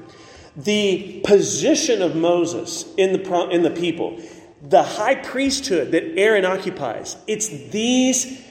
The 0.57 1.21
position 1.25 2.03
of 2.03 2.17
Moses 2.17 2.93
in 2.97 3.13
the, 3.13 3.49
in 3.51 3.63
the 3.63 3.71
people 3.71 4.21
the 4.69 4.83
high 4.83 5.15
priesthood 5.15 5.93
that 5.93 6.19
Aaron 6.19 6.45
occupies. 6.45 7.17
It's 7.27 7.49
these 7.49 8.43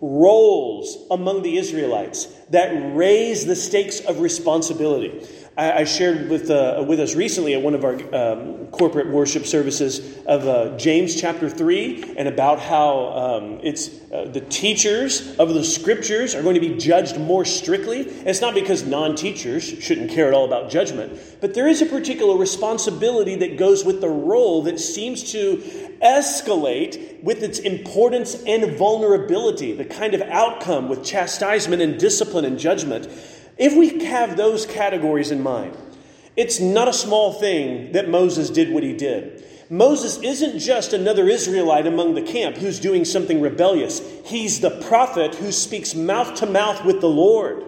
roles 0.00 0.98
among 1.10 1.42
the 1.42 1.56
Israelites 1.56 2.26
that 2.50 2.96
raise 2.96 3.46
the 3.46 3.54
stakes 3.54 4.00
of 4.00 4.20
responsibility. 4.20 5.26
I, 5.56 5.72
I 5.72 5.84
shared 5.84 6.30
with, 6.30 6.50
uh, 6.50 6.84
with 6.86 6.98
us 6.98 7.14
recently 7.14 7.52
at 7.54 7.60
one 7.60 7.74
of 7.74 7.84
our 7.84 7.94
um, 8.14 8.66
corporate 8.68 9.08
worship 9.08 9.44
services 9.44 10.16
of 10.24 10.48
uh, 10.48 10.76
James 10.78 11.20
chapter 11.20 11.50
3 11.50 12.14
and 12.16 12.26
about 12.26 12.58
how 12.58 13.08
um, 13.08 13.60
it's 13.62 13.90
uh, 14.12 14.28
the 14.32 14.40
teachers 14.40 15.36
of 15.38 15.52
the 15.52 15.62
scriptures 15.62 16.34
are 16.34 16.42
going 16.42 16.54
to 16.54 16.60
be 16.60 16.76
judged 16.78 17.18
more 17.18 17.44
strictly. 17.44 18.00
And 18.00 18.28
it's 18.28 18.40
not 18.40 18.54
because 18.54 18.84
non 18.84 19.14
teachers 19.14 19.62
shouldn't 19.62 20.10
care 20.10 20.28
at 20.28 20.34
all 20.34 20.46
about 20.46 20.70
judgment, 20.70 21.20
but 21.40 21.52
there 21.52 21.68
is 21.68 21.82
a 21.82 21.86
particular 21.86 22.36
responsibility 22.36 23.36
that 23.36 23.58
goes 23.58 23.84
with 23.84 24.00
the 24.00 24.08
role 24.08 24.62
that 24.62 24.80
seems 24.80 25.32
to 25.32 25.56
escalate 26.02 27.22
with 27.22 27.42
its 27.42 27.58
importance 27.60 28.42
and 28.46 28.76
vulnerability, 28.76 29.72
the 29.72 29.84
kind 29.84 30.14
of 30.14 30.20
outcome 30.22 30.88
with 30.88 31.04
chastisement 31.04 31.80
and 31.80 31.98
discipline 31.98 32.44
and 32.44 32.58
judgment 32.58 33.08
if 33.56 33.74
we 33.76 34.04
have 34.04 34.36
those 34.36 34.66
categories 34.66 35.30
in 35.30 35.42
mind, 35.42 35.76
it's 36.36 36.60
not 36.60 36.88
a 36.88 36.92
small 36.92 37.34
thing 37.34 37.92
that 37.92 38.08
Moses 38.08 38.50
did 38.50 38.72
what 38.72 38.82
he 38.82 38.94
did. 38.94 39.44
Moses 39.68 40.18
isn't 40.18 40.58
just 40.58 40.92
another 40.92 41.28
Israelite 41.28 41.86
among 41.86 42.14
the 42.14 42.22
camp 42.22 42.56
who's 42.56 42.78
doing 42.78 43.04
something 43.04 43.40
rebellious. 43.40 44.02
He's 44.24 44.60
the 44.60 44.82
prophet 44.82 45.34
who 45.34 45.50
speaks 45.50 45.94
mouth 45.94 46.34
to 46.36 46.46
mouth 46.46 46.84
with 46.84 47.00
the 47.00 47.08
Lord 47.08 47.64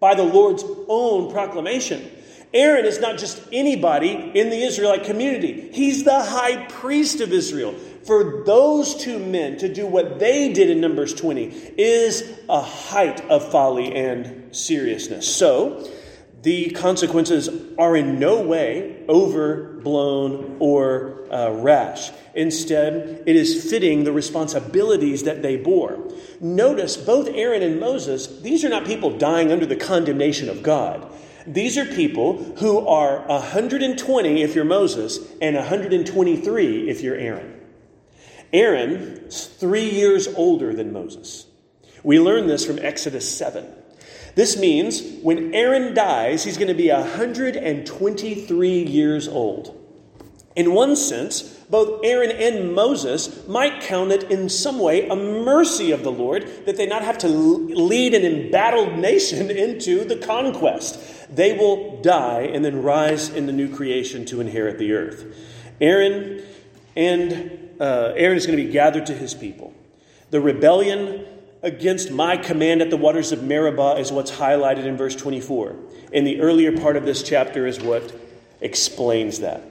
by 0.00 0.14
the 0.14 0.22
Lord's 0.22 0.64
own 0.88 1.32
proclamation. 1.32 2.10
Aaron 2.52 2.84
is 2.84 3.00
not 3.00 3.18
just 3.18 3.42
anybody 3.52 4.32
in 4.34 4.50
the 4.50 4.62
Israelite 4.62 5.04
community, 5.04 5.70
he's 5.72 6.04
the 6.04 6.22
high 6.22 6.66
priest 6.66 7.20
of 7.20 7.32
Israel 7.32 7.74
for 8.06 8.42
those 8.44 8.94
two 8.94 9.18
men 9.18 9.56
to 9.58 9.72
do 9.72 9.86
what 9.86 10.18
they 10.18 10.52
did 10.52 10.70
in 10.70 10.80
Numbers 10.80 11.14
20 11.14 11.44
is 11.78 12.38
a 12.48 12.60
height 12.60 13.20
of 13.30 13.50
folly 13.50 13.94
and 13.94 14.54
seriousness. 14.54 15.34
So, 15.34 15.88
the 16.42 16.70
consequences 16.72 17.48
are 17.78 17.96
in 17.96 18.18
no 18.18 18.42
way 18.42 19.02
overblown 19.08 20.58
or 20.60 21.26
uh, 21.32 21.50
rash. 21.50 22.10
Instead, 22.34 23.22
it 23.24 23.34
is 23.34 23.70
fitting 23.70 24.04
the 24.04 24.12
responsibilities 24.12 25.22
that 25.22 25.40
they 25.40 25.56
bore. 25.56 26.06
Notice 26.40 26.98
both 26.98 27.28
Aaron 27.28 27.62
and 27.62 27.80
Moses, 27.80 28.26
these 28.42 28.62
are 28.62 28.68
not 28.68 28.84
people 28.84 29.16
dying 29.16 29.50
under 29.50 29.64
the 29.64 29.76
condemnation 29.76 30.50
of 30.50 30.62
God. 30.62 31.10
These 31.46 31.78
are 31.78 31.86
people 31.86 32.42
who 32.58 32.86
are 32.86 33.26
120 33.26 34.42
if 34.42 34.54
you're 34.54 34.64
Moses 34.66 35.18
and 35.40 35.56
123 35.56 36.90
if 36.90 37.00
you're 37.00 37.16
Aaron. 37.16 37.63
Aaron 38.54 39.24
is 39.26 39.46
three 39.46 39.90
years 39.90 40.28
older 40.28 40.72
than 40.72 40.92
Moses. 40.92 41.46
We 42.04 42.20
learn 42.20 42.46
this 42.46 42.64
from 42.64 42.78
Exodus 42.78 43.36
7. 43.36 43.66
This 44.36 44.56
means 44.56 45.02
when 45.22 45.52
Aaron 45.52 45.92
dies, 45.92 46.44
he's 46.44 46.56
going 46.56 46.68
to 46.68 46.74
be 46.74 46.88
123 46.88 48.82
years 48.84 49.26
old. 49.26 49.80
In 50.54 50.72
one 50.72 50.94
sense, 50.94 51.42
both 51.68 52.04
Aaron 52.04 52.30
and 52.30 52.74
Moses 52.74 53.46
might 53.48 53.80
count 53.80 54.12
it 54.12 54.30
in 54.30 54.48
some 54.48 54.78
way 54.78 55.08
a 55.08 55.16
mercy 55.16 55.90
of 55.90 56.04
the 56.04 56.12
Lord 56.12 56.48
that 56.66 56.76
they 56.76 56.86
not 56.86 57.02
have 57.02 57.18
to 57.18 57.28
lead 57.28 58.14
an 58.14 58.24
embattled 58.24 58.96
nation 58.98 59.50
into 59.64 60.04
the 60.04 60.16
conquest. 60.16 61.34
They 61.34 61.58
will 61.58 62.00
die 62.02 62.42
and 62.42 62.64
then 62.64 62.82
rise 62.82 63.30
in 63.30 63.46
the 63.46 63.52
new 63.52 63.74
creation 63.74 64.24
to 64.26 64.40
inherit 64.40 64.78
the 64.78 64.92
earth. 64.92 65.24
Aaron 65.80 66.40
and 66.94 67.63
uh, 67.80 68.12
Aaron 68.16 68.36
is 68.36 68.46
going 68.46 68.58
to 68.58 68.64
be 68.64 68.72
gathered 68.72 69.06
to 69.06 69.14
his 69.14 69.34
people. 69.34 69.74
The 70.30 70.40
rebellion 70.40 71.26
against 71.62 72.10
my 72.10 72.36
command 72.36 72.82
at 72.82 72.90
the 72.90 72.96
waters 72.96 73.32
of 73.32 73.42
Meribah 73.42 73.96
is 73.98 74.12
what's 74.12 74.30
highlighted 74.30 74.84
in 74.84 74.96
verse 74.96 75.16
24. 75.16 75.76
And 76.12 76.26
the 76.26 76.40
earlier 76.40 76.76
part 76.76 76.96
of 76.96 77.04
this 77.04 77.22
chapter 77.22 77.66
is 77.66 77.80
what 77.80 78.14
explains 78.60 79.40
that. 79.40 79.62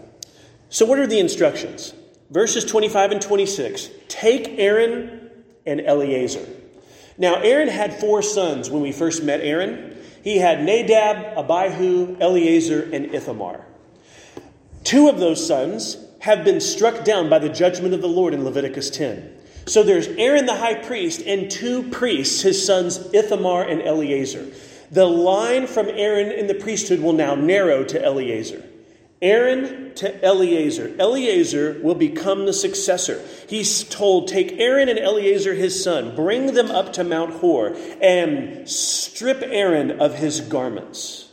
So, 0.70 0.86
what 0.86 1.00
are 1.00 1.08
the 1.08 1.20
instructions? 1.20 1.94
Verses 2.32 2.66
25 2.66 3.12
and 3.12 3.22
26 3.22 3.90
Take 4.08 4.58
Aaron 4.58 5.30
and 5.66 5.82
Eleazar. 5.82 6.46
Now, 7.18 7.36
Aaron 7.36 7.68
had 7.68 8.00
four 8.00 8.24
sons 8.24 8.70
when 8.70 8.82
we 8.82 8.92
first 8.92 9.24
met 9.24 9.42
Aaron. 9.42 9.96
He 10.24 10.38
had 10.38 10.64
Nadab, 10.64 11.38
Abihu, 11.38 12.18
Eleazar, 12.20 12.90
and 12.92 13.14
Ithamar. 13.14 13.66
Two 14.84 15.10
of 15.10 15.20
those 15.20 15.46
sons 15.46 15.98
have 16.24 16.46
been 16.46 16.62
struck 16.62 17.04
down 17.04 17.28
by 17.28 17.38
the 17.38 17.50
judgment 17.50 17.94
of 17.94 18.02
the 18.02 18.08
Lord 18.08 18.34
in 18.34 18.46
Leviticus 18.46 18.90
10. 18.92 19.30
So 19.66 19.84
there's 19.84 20.08
Aaron 20.08 20.46
the 20.46 20.56
high 20.56 20.76
priest 20.76 21.22
and 21.26 21.52
two 21.52 21.84
priests, 21.90 22.44
his 22.44 22.66
sons 22.66 23.14
Ithamar 23.14 23.64
and 23.64 23.82
Eleazar. 23.82 24.46
The 24.90 25.06
line 25.06 25.68
from 25.68 25.90
Aaron 25.90 26.32
in 26.32 26.48
the 26.48 26.54
priesthood 26.54 27.02
will 27.02 27.12
now 27.12 27.36
narrow 27.36 27.84
to 27.84 28.02
Eleazar. 28.02 28.64
Aaron 29.22 29.94
to 29.96 30.24
Eleazar. 30.24 30.96
Eleazar 30.98 31.82
will 31.84 31.96
become 31.96 32.46
the 32.46 32.54
successor. 32.54 33.22
He's 33.50 33.84
told, 33.84 34.30
Take 34.30 34.54
Aaron 34.60 34.88
and 34.88 35.00
Eleazar 35.00 35.54
his 35.56 35.84
son, 35.84 36.16
bring 36.16 36.54
them 36.54 36.72
up 36.72 36.94
to 36.94 37.04
Mount 37.04 37.34
Hor, 37.34 37.76
and 38.02 38.70
strip 38.70 39.42
Aaron 39.44 40.00
of 40.00 40.16
his 40.16 40.40
garments. 40.40 41.28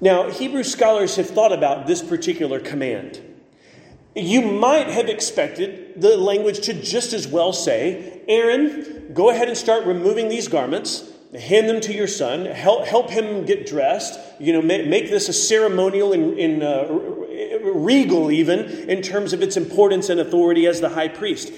Now, 0.00 0.30
Hebrew 0.30 0.62
scholars 0.62 1.16
have 1.16 1.28
thought 1.28 1.52
about 1.52 1.86
this 1.86 2.00
particular 2.00 2.60
command. 2.60 3.27
You 4.18 4.42
might 4.42 4.88
have 4.88 5.08
expected 5.08 6.00
the 6.00 6.16
language 6.16 6.60
to 6.62 6.74
just 6.74 7.12
as 7.12 7.26
well 7.26 7.52
say, 7.52 8.22
Aaron, 8.28 9.12
go 9.14 9.30
ahead 9.30 9.48
and 9.48 9.56
start 9.56 9.86
removing 9.86 10.28
these 10.28 10.48
garments, 10.48 11.10
hand 11.38 11.68
them 11.68 11.80
to 11.82 11.92
your 11.92 12.06
son, 12.06 12.46
help, 12.46 12.84
help 12.86 13.10
him 13.10 13.44
get 13.44 13.66
dressed, 13.66 14.18
you 14.40 14.52
know, 14.52 14.62
make, 14.62 14.86
make 14.86 15.10
this 15.10 15.28
a 15.28 15.32
ceremonial 15.32 16.12
and 16.12 16.38
in, 16.38 16.62
uh, 16.62 16.86
regal 17.74 18.30
even 18.30 18.60
in 18.88 19.02
terms 19.02 19.32
of 19.32 19.42
its 19.42 19.56
importance 19.56 20.08
and 20.08 20.20
authority 20.20 20.66
as 20.66 20.80
the 20.80 20.88
high 20.88 21.08
priest. 21.08 21.52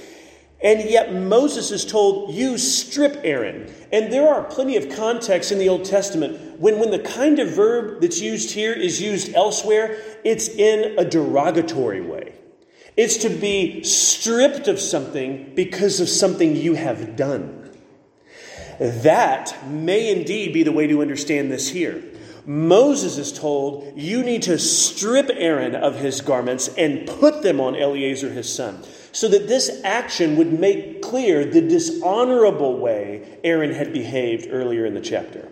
And 0.62 0.90
yet 0.90 1.14
Moses 1.14 1.70
is 1.70 1.86
told, 1.86 2.34
you 2.34 2.58
strip 2.58 3.20
Aaron. 3.24 3.72
And 3.92 4.12
there 4.12 4.28
are 4.28 4.44
plenty 4.44 4.76
of 4.76 4.94
contexts 4.94 5.52
in 5.52 5.58
the 5.58 5.70
Old 5.70 5.86
Testament 5.86 6.60
when, 6.60 6.78
when 6.78 6.90
the 6.90 6.98
kind 6.98 7.38
of 7.38 7.50
verb 7.50 8.02
that's 8.02 8.20
used 8.20 8.50
here 8.50 8.74
is 8.74 9.00
used 9.00 9.34
elsewhere, 9.34 9.98
it's 10.22 10.48
in 10.48 10.98
a 10.98 11.04
derogatory 11.04 12.02
way. 12.02 12.34
It's 13.02 13.16
to 13.16 13.30
be 13.30 13.82
stripped 13.82 14.68
of 14.68 14.78
something 14.78 15.54
because 15.54 16.00
of 16.00 16.08
something 16.10 16.54
you 16.54 16.74
have 16.74 17.16
done. 17.16 17.70
That 18.78 19.56
may 19.66 20.12
indeed 20.12 20.52
be 20.52 20.64
the 20.64 20.72
way 20.72 20.86
to 20.86 21.00
understand 21.00 21.50
this 21.50 21.70
here. 21.70 22.04
Moses 22.44 23.16
is 23.16 23.32
told, 23.32 23.90
You 23.96 24.22
need 24.22 24.42
to 24.42 24.58
strip 24.58 25.30
Aaron 25.32 25.74
of 25.74 25.96
his 25.96 26.20
garments 26.20 26.68
and 26.76 27.08
put 27.08 27.40
them 27.40 27.58
on 27.58 27.74
Eleazar 27.74 28.28
his 28.28 28.54
son, 28.54 28.82
so 29.12 29.28
that 29.28 29.48
this 29.48 29.80
action 29.82 30.36
would 30.36 30.52
make 30.52 31.00
clear 31.00 31.46
the 31.46 31.62
dishonorable 31.62 32.76
way 32.76 33.38
Aaron 33.42 33.72
had 33.72 33.94
behaved 33.94 34.48
earlier 34.50 34.84
in 34.84 34.92
the 34.92 35.00
chapter. 35.00 35.48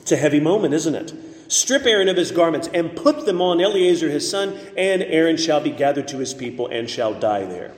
It's 0.00 0.12
a 0.12 0.16
heavy 0.16 0.40
moment, 0.40 0.72
isn't 0.72 0.94
it? 0.94 1.12
Strip 1.48 1.86
Aaron 1.86 2.08
of 2.08 2.16
his 2.16 2.30
garments 2.30 2.68
and 2.72 2.94
put 2.94 3.24
them 3.24 3.40
on 3.40 3.60
Eleazar 3.60 4.08
his 4.10 4.28
son, 4.28 4.58
and 4.76 5.02
Aaron 5.02 5.36
shall 5.36 5.60
be 5.60 5.70
gathered 5.70 6.08
to 6.08 6.18
his 6.18 6.34
people 6.34 6.68
and 6.68 6.88
shall 6.88 7.18
die 7.18 7.46
there. 7.46 7.72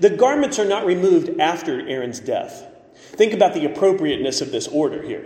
The 0.00 0.10
garments 0.10 0.58
are 0.58 0.64
not 0.64 0.86
removed 0.86 1.40
after 1.40 1.86
Aaron's 1.88 2.20
death. 2.20 2.64
Think 2.94 3.32
about 3.32 3.54
the 3.54 3.64
appropriateness 3.64 4.40
of 4.40 4.52
this 4.52 4.68
order 4.68 5.02
here. 5.02 5.24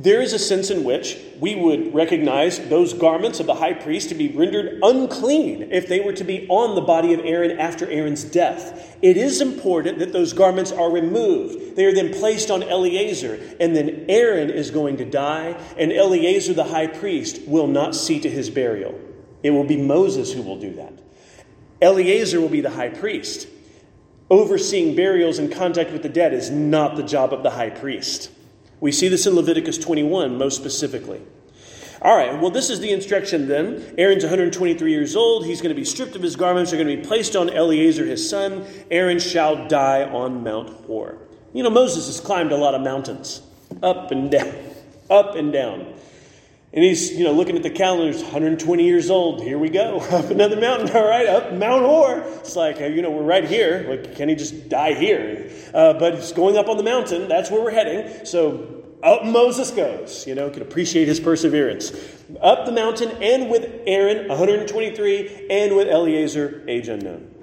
There 0.00 0.22
is 0.22 0.32
a 0.32 0.38
sense 0.38 0.70
in 0.70 0.84
which 0.84 1.18
we 1.40 1.56
would 1.56 1.92
recognize 1.92 2.60
those 2.68 2.94
garments 2.94 3.40
of 3.40 3.46
the 3.46 3.56
high 3.56 3.72
priest 3.72 4.10
to 4.10 4.14
be 4.14 4.28
rendered 4.28 4.78
unclean 4.80 5.72
if 5.72 5.88
they 5.88 5.98
were 5.98 6.12
to 6.12 6.22
be 6.22 6.46
on 6.48 6.76
the 6.76 6.80
body 6.80 7.14
of 7.14 7.20
Aaron 7.24 7.58
after 7.58 7.90
Aaron's 7.90 8.22
death. 8.22 8.96
It 9.02 9.16
is 9.16 9.40
important 9.40 9.98
that 9.98 10.12
those 10.12 10.32
garments 10.32 10.70
are 10.70 10.88
removed. 10.88 11.74
They 11.74 11.84
are 11.84 11.92
then 11.92 12.14
placed 12.14 12.48
on 12.48 12.62
Eleazar, 12.62 13.40
and 13.58 13.74
then 13.74 14.04
Aaron 14.08 14.50
is 14.50 14.70
going 14.70 14.98
to 14.98 15.04
die, 15.04 15.60
and 15.76 15.92
Eleazar 15.92 16.54
the 16.54 16.62
high 16.62 16.86
priest 16.86 17.40
will 17.48 17.66
not 17.66 17.96
see 17.96 18.20
to 18.20 18.30
his 18.30 18.50
burial. 18.50 18.96
It 19.42 19.50
will 19.50 19.64
be 19.64 19.82
Moses 19.82 20.32
who 20.32 20.42
will 20.42 20.60
do 20.60 20.74
that. 20.74 20.92
Eleazar 21.82 22.40
will 22.40 22.48
be 22.48 22.60
the 22.60 22.70
high 22.70 22.90
priest. 22.90 23.48
Overseeing 24.30 24.94
burials 24.94 25.40
and 25.40 25.50
contact 25.50 25.90
with 25.90 26.04
the 26.04 26.08
dead 26.08 26.32
is 26.32 26.50
not 26.50 26.94
the 26.94 27.02
job 27.02 27.32
of 27.32 27.42
the 27.42 27.50
high 27.50 27.70
priest. 27.70 28.30
We 28.80 28.92
see 28.92 29.08
this 29.08 29.26
in 29.26 29.34
Leviticus 29.34 29.78
21 29.78 30.38
most 30.38 30.56
specifically. 30.56 31.20
All 32.00 32.16
right, 32.16 32.40
well, 32.40 32.50
this 32.50 32.70
is 32.70 32.78
the 32.78 32.92
instruction 32.92 33.48
then. 33.48 33.94
Aaron's 33.98 34.22
123 34.22 34.90
years 34.90 35.16
old. 35.16 35.44
He's 35.44 35.60
going 35.60 35.74
to 35.74 35.80
be 35.80 35.84
stripped 35.84 36.14
of 36.14 36.22
his 36.22 36.36
garments. 36.36 36.70
They're 36.70 36.82
going 36.82 36.96
to 36.96 37.02
be 37.02 37.08
placed 37.08 37.34
on 37.34 37.50
Eleazar, 37.50 38.04
his 38.04 38.28
son. 38.28 38.64
Aaron 38.88 39.18
shall 39.18 39.66
die 39.66 40.04
on 40.04 40.44
Mount 40.44 40.70
Hor. 40.86 41.18
You 41.52 41.64
know, 41.64 41.70
Moses 41.70 42.06
has 42.06 42.20
climbed 42.20 42.52
a 42.52 42.56
lot 42.56 42.76
of 42.76 42.82
mountains, 42.82 43.42
up 43.82 44.12
and 44.12 44.30
down, 44.30 44.54
up 45.10 45.34
and 45.34 45.52
down. 45.52 45.92
And 46.72 46.84
he's, 46.84 47.12
you 47.12 47.24
know, 47.24 47.32
looking 47.32 47.56
at 47.56 47.62
the 47.62 47.70
calendar, 47.70 48.12
he's 48.12 48.22
120 48.22 48.84
years 48.84 49.10
old. 49.10 49.42
Here 49.42 49.58
we 49.58 49.70
go. 49.70 49.98
Up 50.10 50.30
another 50.30 50.60
mountain. 50.60 50.94
All 50.94 51.08
right, 51.08 51.26
up 51.26 51.52
Mount 51.54 51.82
Hor. 51.82 52.18
It's 52.40 52.56
like, 52.56 52.78
you 52.78 53.00
know, 53.00 53.10
we're 53.10 53.22
right 53.22 53.44
here. 53.44 53.86
Like, 53.88 54.16
can 54.16 54.28
he 54.28 54.34
just 54.34 54.68
die 54.68 54.92
here? 54.92 55.50
Uh, 55.72 55.94
but 55.94 56.14
it's 56.14 56.32
going 56.32 56.58
up 56.58 56.68
on 56.68 56.76
the 56.76 56.82
mountain. 56.82 57.26
That's 57.28 57.50
where 57.50 57.62
we're 57.62 57.70
heading. 57.70 58.26
So 58.26 58.84
up 59.02 59.24
Moses 59.24 59.70
goes. 59.70 60.26
You 60.26 60.34
know, 60.34 60.50
can 60.50 60.60
appreciate 60.60 61.08
his 61.08 61.20
perseverance. 61.20 61.92
Up 62.42 62.66
the 62.66 62.72
mountain 62.72 63.10
and 63.22 63.50
with 63.50 63.70
Aaron, 63.86 64.28
123, 64.28 65.46
and 65.50 65.74
with 65.74 65.88
Eleazar, 65.88 66.64
age 66.68 66.88
unknown. 66.88 67.34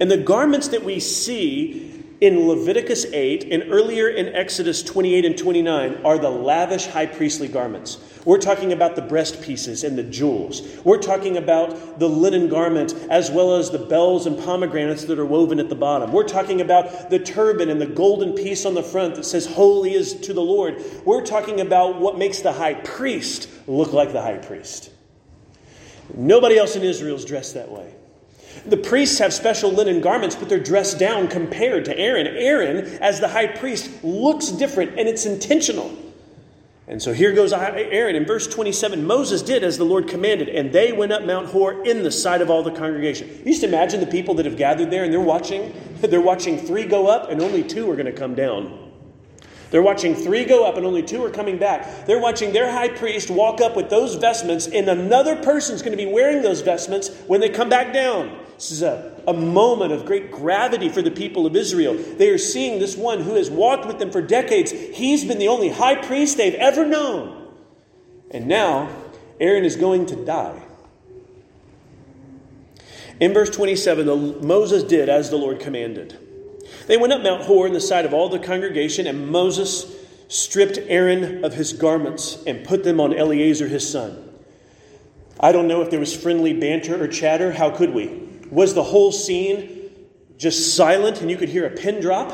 And 0.00 0.10
the 0.10 0.18
garments 0.18 0.68
that 0.68 0.84
we 0.84 1.00
see 1.00 1.95
in 2.20 2.48
Leviticus 2.48 3.04
8 3.04 3.52
and 3.52 3.70
earlier 3.70 4.08
in 4.08 4.34
Exodus 4.34 4.82
28 4.82 5.24
and 5.24 5.36
29 5.36 6.00
are 6.04 6.18
the 6.18 6.30
lavish 6.30 6.86
high 6.86 7.06
priestly 7.06 7.46
garments. 7.46 7.98
We're 8.24 8.38
talking 8.38 8.72
about 8.72 8.96
the 8.96 9.02
breast 9.02 9.42
pieces 9.42 9.84
and 9.84 9.98
the 9.98 10.02
jewels. 10.02 10.62
We're 10.82 11.00
talking 11.00 11.36
about 11.36 11.98
the 11.98 12.08
linen 12.08 12.48
garment 12.48 12.94
as 13.10 13.30
well 13.30 13.56
as 13.56 13.70
the 13.70 13.78
bells 13.78 14.26
and 14.26 14.38
pomegranates 14.38 15.04
that 15.04 15.18
are 15.18 15.26
woven 15.26 15.60
at 15.60 15.68
the 15.68 15.74
bottom. 15.74 16.10
We're 16.12 16.26
talking 16.26 16.60
about 16.60 17.10
the 17.10 17.18
turban 17.18 17.68
and 17.68 17.80
the 17.80 17.86
golden 17.86 18.34
piece 18.34 18.64
on 18.64 18.74
the 18.74 18.82
front 18.82 19.16
that 19.16 19.24
says, 19.24 19.46
Holy 19.46 19.94
is 19.94 20.14
to 20.20 20.32
the 20.32 20.42
Lord. 20.42 20.82
We're 21.04 21.24
talking 21.24 21.60
about 21.60 22.00
what 22.00 22.18
makes 22.18 22.40
the 22.40 22.52
high 22.52 22.74
priest 22.74 23.48
look 23.66 23.92
like 23.92 24.12
the 24.12 24.22
high 24.22 24.38
priest. 24.38 24.90
Nobody 26.14 26.56
else 26.56 26.76
in 26.76 26.82
Israel 26.82 27.16
is 27.16 27.24
dressed 27.24 27.54
that 27.54 27.70
way. 27.70 27.94
The 28.64 28.76
priests 28.76 29.18
have 29.18 29.34
special 29.34 29.70
linen 29.70 30.00
garments, 30.00 30.34
but 30.34 30.48
they're 30.48 30.58
dressed 30.58 30.98
down 30.98 31.28
compared 31.28 31.84
to 31.86 31.98
Aaron. 31.98 32.26
Aaron, 32.26 32.78
as 33.02 33.20
the 33.20 33.28
high 33.28 33.46
priest, 33.46 34.02
looks 34.02 34.48
different, 34.48 34.98
and 34.98 35.08
it's 35.08 35.26
intentional. 35.26 35.94
And 36.88 37.02
so 37.02 37.12
here 37.12 37.32
goes 37.32 37.52
Aaron. 37.52 38.14
In 38.14 38.24
verse 38.24 38.46
27, 38.46 39.04
Moses 39.04 39.42
did 39.42 39.64
as 39.64 39.76
the 39.76 39.84
Lord 39.84 40.06
commanded, 40.06 40.48
and 40.48 40.72
they 40.72 40.92
went 40.92 41.10
up 41.10 41.24
Mount 41.24 41.48
Hor 41.48 41.84
in 41.84 42.04
the 42.04 42.12
sight 42.12 42.40
of 42.40 42.48
all 42.48 42.62
the 42.62 42.70
congregation. 42.70 43.28
You 43.44 43.46
just 43.46 43.64
imagine 43.64 43.98
the 43.98 44.06
people 44.06 44.34
that 44.34 44.46
have 44.46 44.56
gathered 44.56 44.90
there, 44.90 45.02
and 45.02 45.12
they're 45.12 45.20
watching. 45.20 45.74
They're 45.96 46.20
watching 46.20 46.58
three 46.58 46.84
go 46.84 47.08
up, 47.08 47.30
and 47.30 47.40
only 47.40 47.64
two 47.64 47.90
are 47.90 47.96
going 47.96 48.06
to 48.06 48.12
come 48.12 48.34
down. 48.34 48.92
They're 49.70 49.82
watching 49.82 50.14
three 50.14 50.44
go 50.44 50.64
up, 50.64 50.76
and 50.76 50.86
only 50.86 51.02
two 51.02 51.24
are 51.24 51.30
coming 51.30 51.58
back. 51.58 52.06
They're 52.06 52.20
watching 52.20 52.52
their 52.52 52.70
high 52.70 52.88
priest 52.88 53.30
walk 53.30 53.60
up 53.60 53.74
with 53.74 53.90
those 53.90 54.14
vestments, 54.14 54.66
and 54.66 54.88
another 54.88 55.36
person's 55.36 55.82
going 55.82 55.96
to 55.96 56.04
be 56.04 56.10
wearing 56.10 56.42
those 56.42 56.60
vestments 56.60 57.08
when 57.26 57.40
they 57.40 57.48
come 57.48 57.68
back 57.68 57.92
down. 57.92 58.45
This 58.56 58.70
is 58.70 58.82
a, 58.82 59.22
a 59.28 59.34
moment 59.34 59.92
of 59.92 60.06
great 60.06 60.32
gravity 60.32 60.88
for 60.88 61.02
the 61.02 61.10
people 61.10 61.44
of 61.44 61.54
Israel. 61.54 61.94
They 61.94 62.30
are 62.30 62.38
seeing 62.38 62.78
this 62.78 62.96
one 62.96 63.20
who 63.20 63.34
has 63.34 63.50
walked 63.50 63.86
with 63.86 63.98
them 63.98 64.10
for 64.10 64.22
decades. 64.22 64.72
He's 64.72 65.26
been 65.26 65.38
the 65.38 65.48
only 65.48 65.68
high 65.68 65.94
priest 65.94 66.38
they've 66.38 66.54
ever 66.54 66.86
known. 66.86 67.52
And 68.30 68.46
now, 68.46 68.88
Aaron 69.38 69.64
is 69.64 69.76
going 69.76 70.06
to 70.06 70.24
die. 70.24 70.62
In 73.20 73.34
verse 73.34 73.50
27, 73.50 74.06
the, 74.06 74.16
Moses 74.16 74.82
did 74.82 75.10
as 75.10 75.28
the 75.28 75.36
Lord 75.36 75.60
commanded. 75.60 76.18
They 76.86 76.96
went 76.96 77.12
up 77.12 77.22
Mount 77.22 77.42
Hor 77.42 77.66
in 77.66 77.74
the 77.74 77.80
sight 77.80 78.06
of 78.06 78.14
all 78.14 78.30
the 78.30 78.38
congregation, 78.38 79.06
and 79.06 79.28
Moses 79.28 79.94
stripped 80.28 80.78
Aaron 80.86 81.44
of 81.44 81.54
his 81.54 81.74
garments 81.74 82.42
and 82.46 82.66
put 82.66 82.84
them 82.84 83.00
on 83.00 83.14
Eleazar 83.14 83.68
his 83.68 83.88
son. 83.88 84.22
I 85.38 85.52
don't 85.52 85.68
know 85.68 85.82
if 85.82 85.90
there 85.90 86.00
was 86.00 86.16
friendly 86.16 86.54
banter 86.54 87.02
or 87.02 87.06
chatter. 87.06 87.52
How 87.52 87.70
could 87.70 87.92
we? 87.92 88.25
Was 88.50 88.74
the 88.74 88.82
whole 88.82 89.12
scene 89.12 89.90
just 90.38 90.76
silent 90.76 91.20
and 91.20 91.30
you 91.30 91.36
could 91.36 91.48
hear 91.48 91.66
a 91.66 91.70
pin 91.70 92.00
drop? 92.00 92.30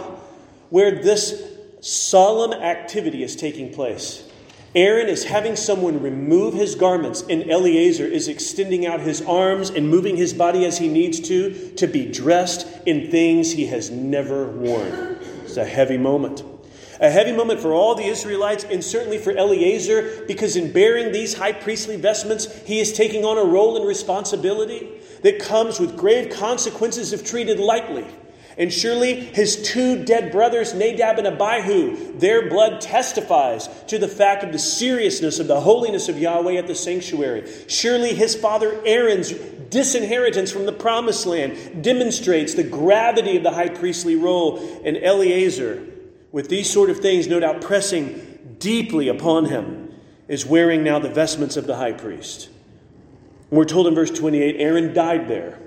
Where 0.70 1.03
this 1.03 1.42
solemn 1.81 2.53
activity 2.53 3.22
is 3.22 3.37
taking 3.37 3.72
place. 3.72 4.29
Aaron 4.75 5.09
is 5.09 5.25
having 5.25 5.55
someone 5.55 6.03
remove 6.03 6.55
his 6.55 6.77
garments, 6.77 7.22
and 7.29 7.51
Eleazar 7.51 8.07
is 8.07 8.27
extending 8.27 8.87
out 8.87 9.01
his 9.01 9.20
arms 9.20 9.68
and 9.68 9.90
moving 9.90 10.16
his 10.16 10.33
body 10.33 10.64
as 10.64 10.79
he 10.79 10.88
needs 10.88 11.20
to 11.20 11.72
to 11.75 11.87
be 11.87 12.11
dressed 12.11 12.66
in 12.87 13.11
things 13.11 13.53
he 13.53 13.66
has 13.66 13.90
never 13.90 14.46
worn. 14.46 15.18
It's 15.44 15.59
a 15.59 15.64
heavy 15.64 15.98
moment. 15.98 16.42
A 17.01 17.11
heavy 17.11 17.33
moment 17.33 17.61
for 17.61 17.72
all 17.72 17.94
the 17.94 18.05
Israelites 18.05 18.64
and 18.64 18.83
certainly 18.83 19.18
for 19.18 19.33
Eleazar 19.33 20.25
because 20.27 20.57
in 20.57 20.72
bearing 20.72 21.12
these 21.12 21.35
high 21.35 21.53
priestly 21.53 21.96
vestments, 21.96 22.46
he 22.62 22.81
is 22.81 22.92
taking 22.92 23.25
on 23.25 23.37
a 23.37 23.44
role 23.44 23.77
and 23.77 23.87
responsibility 23.87 24.88
that 25.23 25.39
comes 25.39 25.81
with 25.81 25.97
grave 25.97 26.31
consequences 26.31 27.13
if 27.13 27.25
treated 27.25 27.59
lightly. 27.59 28.07
And 28.59 28.73
surely 28.73 29.15
his 29.15 29.63
two 29.63 30.05
dead 30.05 30.31
brothers, 30.31 30.75
Nadab 30.75 31.19
and 31.19 31.27
Abihu, 31.27 32.19
their 32.19 32.51
blood 32.51 32.81
testifies 32.83 33.69
to 33.87 33.99
the 33.99 34.09
fact 34.09 34.45
of 34.45 34.53
the 34.53 34.59
seriousness 34.59 35.39
of 35.39 35.47
the 35.47 35.61
holiness 35.61 36.09
of 36.09 36.19
Yahweh 36.19 36.57
at 36.57 36.67
the 36.67 36.75
sanctuary. 36.75 37.51
Surely 37.67 38.15
his 38.15 38.35
father 38.35 38.79
Aaron's 38.85 39.33
disinheritance 39.71 40.53
from 40.53 40.67
the 40.67 40.73
promised 40.73 41.25
land 41.25 41.83
demonstrates 41.83 42.53
the 42.53 42.63
gravity 42.63 43.39
of 43.39 43.43
the 43.43 43.53
high 43.53 43.71
priestly 43.71 44.17
role. 44.17 44.59
And 44.85 44.99
Eleazar, 44.99 45.83
with 46.31 46.51
these 46.51 46.69
sort 46.69 46.91
of 46.91 46.99
things 46.99 47.27
no 47.27 47.41
doubt 47.41 47.63
pressing 47.63 48.57
deeply 48.59 49.09
upon 49.09 49.47
him, 49.47 49.95
is 50.29 50.45
wearing 50.45 50.85
now 50.85 50.99
the 50.99 51.09
vestments 51.09 51.57
of 51.57 51.67
the 51.67 51.77
high 51.77 51.93
priest. 51.93 52.51
We're 53.53 53.67
told 53.67 53.87
in 53.87 53.95
verse 53.95 54.11
28 54.11 54.57
Aaron 54.59 54.95
died 54.95 55.29
there 55.29 55.59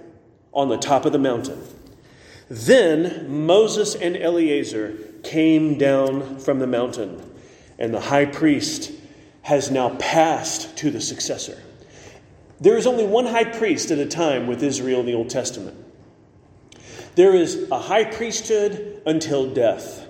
on 0.51 0.69
the 0.69 0.77
top 0.77 1.05
of 1.05 1.11
the 1.11 1.19
mountain. 1.19 1.61
Then 2.49 3.45
Moses 3.45 3.93
and 3.93 4.17
Eleazar 4.17 4.97
came 5.21 5.77
down 5.77 6.39
from 6.39 6.57
the 6.57 6.65
mountain, 6.65 7.21
and 7.77 7.93
the 7.93 7.99
high 7.99 8.25
priest 8.25 8.91
has 9.43 9.69
now 9.69 9.95
passed 9.97 10.75
to 10.77 10.89
the 10.89 10.99
successor. 10.99 11.61
There 12.59 12.75
is 12.75 12.87
only 12.87 13.05
one 13.05 13.27
high 13.27 13.43
priest 13.43 13.91
at 13.91 13.99
a 13.99 14.07
time 14.07 14.47
with 14.47 14.63
Israel 14.63 15.01
in 15.01 15.05
the 15.05 15.13
Old 15.13 15.29
Testament. 15.29 15.77
There 17.13 17.35
is 17.35 17.69
a 17.69 17.77
high 17.77 18.05
priesthood 18.05 19.03
until 19.05 19.53
death, 19.53 20.07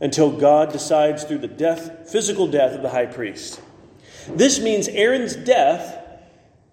until 0.00 0.32
God 0.32 0.72
decides 0.72 1.22
through 1.22 1.38
the 1.38 1.46
death, 1.46 2.10
physical 2.10 2.48
death 2.48 2.74
of 2.74 2.82
the 2.82 2.90
high 2.90 3.06
priest. 3.06 3.60
This 4.28 4.58
means 4.58 4.88
Aaron's 4.88 5.36
death 5.36 5.98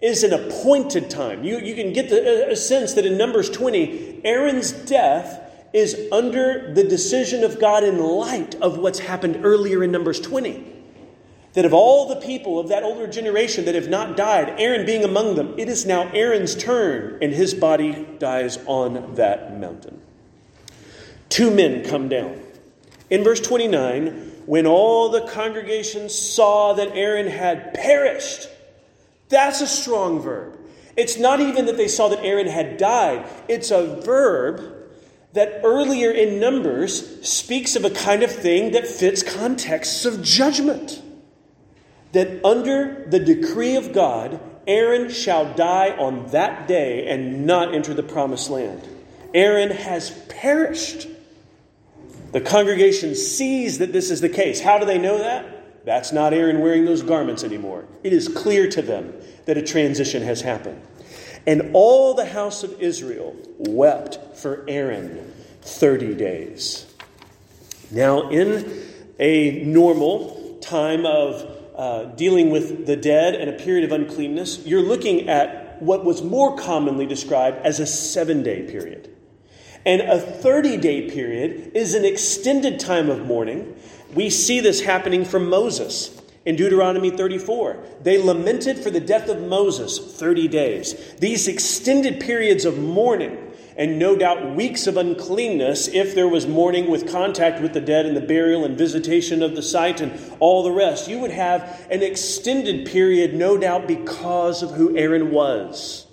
is 0.00 0.22
an 0.22 0.32
appointed 0.32 1.10
time. 1.10 1.42
You, 1.42 1.58
you 1.58 1.74
can 1.74 1.92
get 1.92 2.08
the, 2.08 2.50
a 2.50 2.56
sense 2.56 2.94
that 2.94 3.04
in 3.04 3.16
Numbers 3.16 3.50
20, 3.50 4.20
Aaron's 4.24 4.72
death 4.72 5.40
is 5.72 6.08
under 6.12 6.72
the 6.72 6.84
decision 6.84 7.44
of 7.44 7.60
God 7.60 7.84
in 7.84 7.98
light 7.98 8.54
of 8.56 8.78
what's 8.78 9.00
happened 9.00 9.44
earlier 9.44 9.82
in 9.82 9.90
Numbers 9.90 10.20
20. 10.20 10.76
That 11.54 11.64
of 11.64 11.74
all 11.74 12.08
the 12.08 12.16
people 12.16 12.58
of 12.58 12.68
that 12.68 12.84
older 12.84 13.06
generation 13.06 13.64
that 13.64 13.74
have 13.74 13.88
not 13.88 14.16
died, 14.16 14.54
Aaron 14.58 14.86
being 14.86 15.02
among 15.02 15.34
them, 15.34 15.54
it 15.58 15.68
is 15.68 15.84
now 15.84 16.08
Aaron's 16.12 16.54
turn, 16.54 17.18
and 17.20 17.32
his 17.32 17.54
body 17.54 18.06
dies 18.18 18.58
on 18.66 19.14
that 19.16 19.58
mountain. 19.58 20.00
Two 21.28 21.50
men 21.50 21.84
come 21.84 22.08
down. 22.08 22.40
In 23.10 23.24
verse 23.24 23.40
29, 23.40 24.42
when 24.46 24.66
all 24.66 25.08
the 25.08 25.26
congregation 25.28 26.08
saw 26.08 26.74
that 26.74 26.94
Aaron 26.94 27.26
had 27.26 27.74
perished, 27.74 28.48
that's 29.28 29.60
a 29.60 29.66
strong 29.66 30.20
verb. 30.20 30.58
It's 30.96 31.18
not 31.18 31.40
even 31.40 31.66
that 31.66 31.76
they 31.76 31.88
saw 31.88 32.08
that 32.08 32.24
Aaron 32.24 32.48
had 32.48 32.76
died, 32.76 33.26
it's 33.48 33.70
a 33.70 34.00
verb 34.00 34.74
that 35.34 35.60
earlier 35.62 36.10
in 36.10 36.40
Numbers 36.40 37.28
speaks 37.28 37.76
of 37.76 37.84
a 37.84 37.90
kind 37.90 38.22
of 38.22 38.32
thing 38.32 38.72
that 38.72 38.86
fits 38.86 39.22
contexts 39.22 40.04
of 40.04 40.22
judgment. 40.22 41.02
That 42.12 42.44
under 42.44 43.06
the 43.08 43.18
decree 43.18 43.76
of 43.76 43.92
God, 43.92 44.40
Aaron 44.66 45.10
shall 45.10 45.54
die 45.54 45.90
on 45.90 46.26
that 46.28 46.66
day 46.66 47.06
and 47.06 47.46
not 47.46 47.74
enter 47.74 47.94
the 47.94 48.02
promised 48.02 48.50
land. 48.50 48.86
Aaron 49.34 49.70
has 49.70 50.10
perished. 50.28 51.06
The 52.32 52.40
congregation 52.40 53.14
sees 53.14 53.78
that 53.78 53.92
this 53.92 54.10
is 54.10 54.20
the 54.20 54.28
case. 54.28 54.60
How 54.60 54.78
do 54.78 54.86
they 54.86 54.98
know 54.98 55.18
that? 55.18 55.57
That's 55.88 56.12
not 56.12 56.34
Aaron 56.34 56.60
wearing 56.60 56.84
those 56.84 57.00
garments 57.00 57.42
anymore. 57.42 57.86
It 58.04 58.12
is 58.12 58.28
clear 58.28 58.68
to 58.68 58.82
them 58.82 59.14
that 59.46 59.56
a 59.56 59.62
transition 59.62 60.22
has 60.22 60.42
happened. 60.42 60.82
And 61.46 61.70
all 61.72 62.12
the 62.12 62.26
house 62.26 62.62
of 62.62 62.78
Israel 62.78 63.34
wept 63.56 64.36
for 64.36 64.66
Aaron 64.68 65.32
30 65.62 66.14
days. 66.14 66.94
Now, 67.90 68.28
in 68.28 68.70
a 69.18 69.64
normal 69.64 70.58
time 70.60 71.06
of 71.06 71.56
uh, 71.74 72.04
dealing 72.16 72.50
with 72.50 72.84
the 72.84 72.96
dead 72.96 73.34
and 73.34 73.48
a 73.48 73.54
period 73.54 73.90
of 73.90 73.92
uncleanness, 73.92 74.66
you're 74.66 74.82
looking 74.82 75.30
at 75.30 75.80
what 75.80 76.04
was 76.04 76.20
more 76.20 76.54
commonly 76.58 77.06
described 77.06 77.64
as 77.64 77.80
a 77.80 77.86
seven 77.86 78.42
day 78.42 78.70
period. 78.70 79.08
And 79.86 80.02
a 80.02 80.20
30 80.20 80.76
day 80.76 81.10
period 81.10 81.72
is 81.74 81.94
an 81.94 82.04
extended 82.04 82.78
time 82.78 83.08
of 83.08 83.24
mourning 83.24 83.74
we 84.14 84.30
see 84.30 84.60
this 84.60 84.80
happening 84.80 85.24
from 85.24 85.48
Moses 85.48 86.20
in 86.44 86.56
Deuteronomy 86.56 87.10
34. 87.10 87.76
They 88.02 88.16
lamented 88.16 88.78
for 88.78 88.90
the 88.90 89.00
death 89.00 89.28
of 89.28 89.42
Moses 89.42 89.98
30 89.98 90.48
days. 90.48 91.14
These 91.16 91.46
extended 91.46 92.20
periods 92.20 92.64
of 92.64 92.78
mourning, 92.78 93.36
and 93.76 93.98
no 93.98 94.16
doubt 94.16 94.56
weeks 94.56 94.86
of 94.86 94.96
uncleanness 94.96 95.88
if 95.88 96.14
there 96.14 96.26
was 96.26 96.46
mourning 96.46 96.90
with 96.90 97.12
contact 97.12 97.60
with 97.60 97.74
the 97.74 97.80
dead 97.80 98.06
and 98.06 98.16
the 98.16 98.22
burial 98.22 98.64
and 98.64 98.78
visitation 98.78 99.42
of 99.42 99.54
the 99.54 99.62
site 99.62 100.00
and 100.00 100.18
all 100.40 100.62
the 100.62 100.72
rest. 100.72 101.08
You 101.08 101.18
would 101.20 101.30
have 101.30 101.86
an 101.90 102.02
extended 102.02 102.86
period, 102.86 103.34
no 103.34 103.58
doubt, 103.58 103.86
because 103.86 104.62
of 104.62 104.70
who 104.70 104.96
Aaron 104.96 105.30
was. 105.30 106.06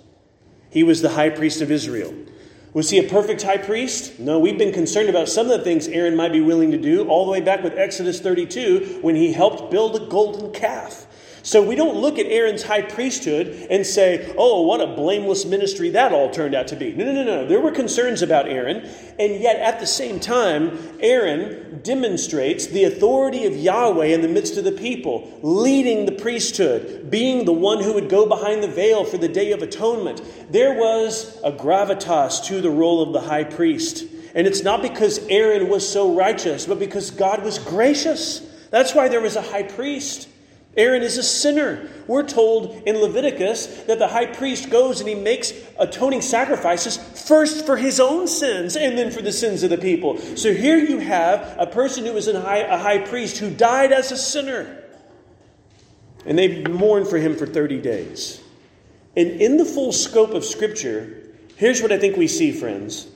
He 0.70 0.82
was 0.82 1.00
the 1.00 1.08
high 1.10 1.30
priest 1.30 1.62
of 1.62 1.70
Israel. 1.70 2.14
Was 2.76 2.90
he 2.90 2.98
a 2.98 3.08
perfect 3.08 3.40
high 3.40 3.56
priest? 3.56 4.18
No, 4.18 4.38
we've 4.38 4.58
been 4.58 4.70
concerned 4.70 5.08
about 5.08 5.30
some 5.30 5.50
of 5.50 5.56
the 5.56 5.64
things 5.64 5.88
Aaron 5.88 6.14
might 6.14 6.30
be 6.30 6.42
willing 6.42 6.72
to 6.72 6.76
do, 6.76 7.08
all 7.08 7.24
the 7.24 7.32
way 7.32 7.40
back 7.40 7.64
with 7.64 7.72
Exodus 7.78 8.20
32 8.20 8.98
when 9.00 9.16
he 9.16 9.32
helped 9.32 9.70
build 9.70 9.96
a 9.96 10.00
golden 10.00 10.52
calf. 10.52 11.05
So 11.46 11.62
we 11.62 11.76
don't 11.76 11.94
look 11.94 12.18
at 12.18 12.26
Aaron's 12.26 12.64
high 12.64 12.82
priesthood 12.82 13.68
and 13.70 13.86
say, 13.86 14.34
oh, 14.36 14.62
what 14.62 14.80
a 14.80 14.88
blameless 14.88 15.44
ministry 15.44 15.90
that 15.90 16.12
all 16.12 16.28
turned 16.28 16.56
out 16.56 16.66
to 16.68 16.76
be. 16.76 16.92
No, 16.92 17.04
no, 17.04 17.12
no, 17.12 17.22
no. 17.22 17.46
There 17.46 17.60
were 17.60 17.70
concerns 17.70 18.20
about 18.20 18.48
Aaron, 18.48 18.78
and 19.16 19.40
yet 19.40 19.60
at 19.60 19.78
the 19.78 19.86
same 19.86 20.18
time, 20.18 20.76
Aaron 20.98 21.82
demonstrates 21.84 22.66
the 22.66 22.82
authority 22.82 23.46
of 23.46 23.54
Yahweh 23.54 24.06
in 24.06 24.22
the 24.22 24.28
midst 24.28 24.56
of 24.56 24.64
the 24.64 24.72
people, 24.72 25.38
leading 25.40 26.04
the 26.04 26.10
priesthood, 26.20 27.12
being 27.12 27.44
the 27.44 27.52
one 27.52 27.80
who 27.80 27.94
would 27.94 28.08
go 28.08 28.26
behind 28.26 28.60
the 28.60 28.68
veil 28.68 29.04
for 29.04 29.16
the 29.16 29.28
Day 29.28 29.52
of 29.52 29.62
Atonement. 29.62 30.20
There 30.50 30.74
was 30.74 31.40
a 31.44 31.52
gravitas 31.52 32.44
to 32.46 32.60
the 32.60 32.70
role 32.70 33.00
of 33.02 33.12
the 33.12 33.20
high 33.20 33.44
priest. 33.44 34.04
And 34.34 34.48
it's 34.48 34.64
not 34.64 34.82
because 34.82 35.24
Aaron 35.28 35.68
was 35.68 35.88
so 35.88 36.12
righteous, 36.12 36.66
but 36.66 36.80
because 36.80 37.12
God 37.12 37.44
was 37.44 37.60
gracious. 37.60 38.40
That's 38.70 38.96
why 38.96 39.06
there 39.06 39.20
was 39.20 39.36
a 39.36 39.42
high 39.42 39.62
priest. 39.62 40.28
Aaron 40.76 41.02
is 41.02 41.16
a 41.16 41.22
sinner. 41.22 41.88
We're 42.06 42.22
told 42.22 42.82
in 42.86 42.96
Leviticus 42.96 43.84
that 43.84 43.98
the 43.98 44.08
high 44.08 44.26
priest 44.26 44.68
goes 44.68 45.00
and 45.00 45.08
he 45.08 45.14
makes 45.14 45.52
atoning 45.78 46.20
sacrifices 46.20 46.96
first 46.96 47.64
for 47.64 47.76
his 47.76 47.98
own 47.98 48.28
sins 48.28 48.76
and 48.76 48.96
then 48.96 49.10
for 49.10 49.22
the 49.22 49.32
sins 49.32 49.62
of 49.62 49.70
the 49.70 49.78
people. 49.78 50.18
So 50.36 50.52
here 50.52 50.76
you 50.76 50.98
have 50.98 51.56
a 51.58 51.66
person 51.66 52.04
who 52.04 52.12
was 52.12 52.30
high, 52.30 52.58
a 52.58 52.78
high 52.78 52.98
priest 52.98 53.38
who 53.38 53.50
died 53.50 53.92
as 53.92 54.12
a 54.12 54.16
sinner. 54.16 54.84
And 56.26 56.38
they 56.38 56.62
mourn 56.64 57.06
for 57.06 57.18
him 57.18 57.36
for 57.36 57.46
30 57.46 57.80
days. 57.80 58.42
And 59.16 59.40
in 59.40 59.56
the 59.56 59.64
full 59.64 59.92
scope 59.92 60.34
of 60.34 60.44
Scripture, 60.44 61.22
here's 61.56 61.80
what 61.80 61.90
I 61.90 61.98
think 61.98 62.16
we 62.16 62.28
see, 62.28 62.52
friends. 62.52 63.06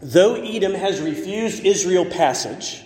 Though 0.00 0.36
Edom 0.36 0.74
has 0.74 1.00
refused 1.00 1.64
Israel 1.64 2.04
passage, 2.04 2.84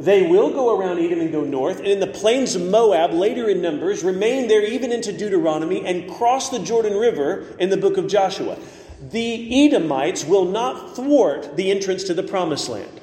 they 0.00 0.26
will 0.26 0.50
go 0.50 0.78
around 0.78 0.98
Edom 0.98 1.20
and 1.20 1.30
go 1.30 1.44
north, 1.44 1.78
and 1.78 1.88
in 1.88 2.00
the 2.00 2.06
plains 2.06 2.54
of 2.54 2.62
Moab, 2.62 3.12
later 3.12 3.50
in 3.50 3.60
Numbers, 3.60 4.02
remain 4.02 4.48
there 4.48 4.64
even 4.64 4.92
into 4.92 5.12
Deuteronomy 5.12 5.84
and 5.84 6.10
cross 6.10 6.48
the 6.48 6.58
Jordan 6.58 6.96
River 6.96 7.46
in 7.58 7.68
the 7.68 7.76
book 7.76 7.98
of 7.98 8.08
Joshua. 8.08 8.56
The 9.10 9.66
Edomites 9.66 10.24
will 10.24 10.46
not 10.46 10.96
thwart 10.96 11.54
the 11.56 11.70
entrance 11.70 12.04
to 12.04 12.14
the 12.14 12.22
promised 12.22 12.70
land. 12.70 13.00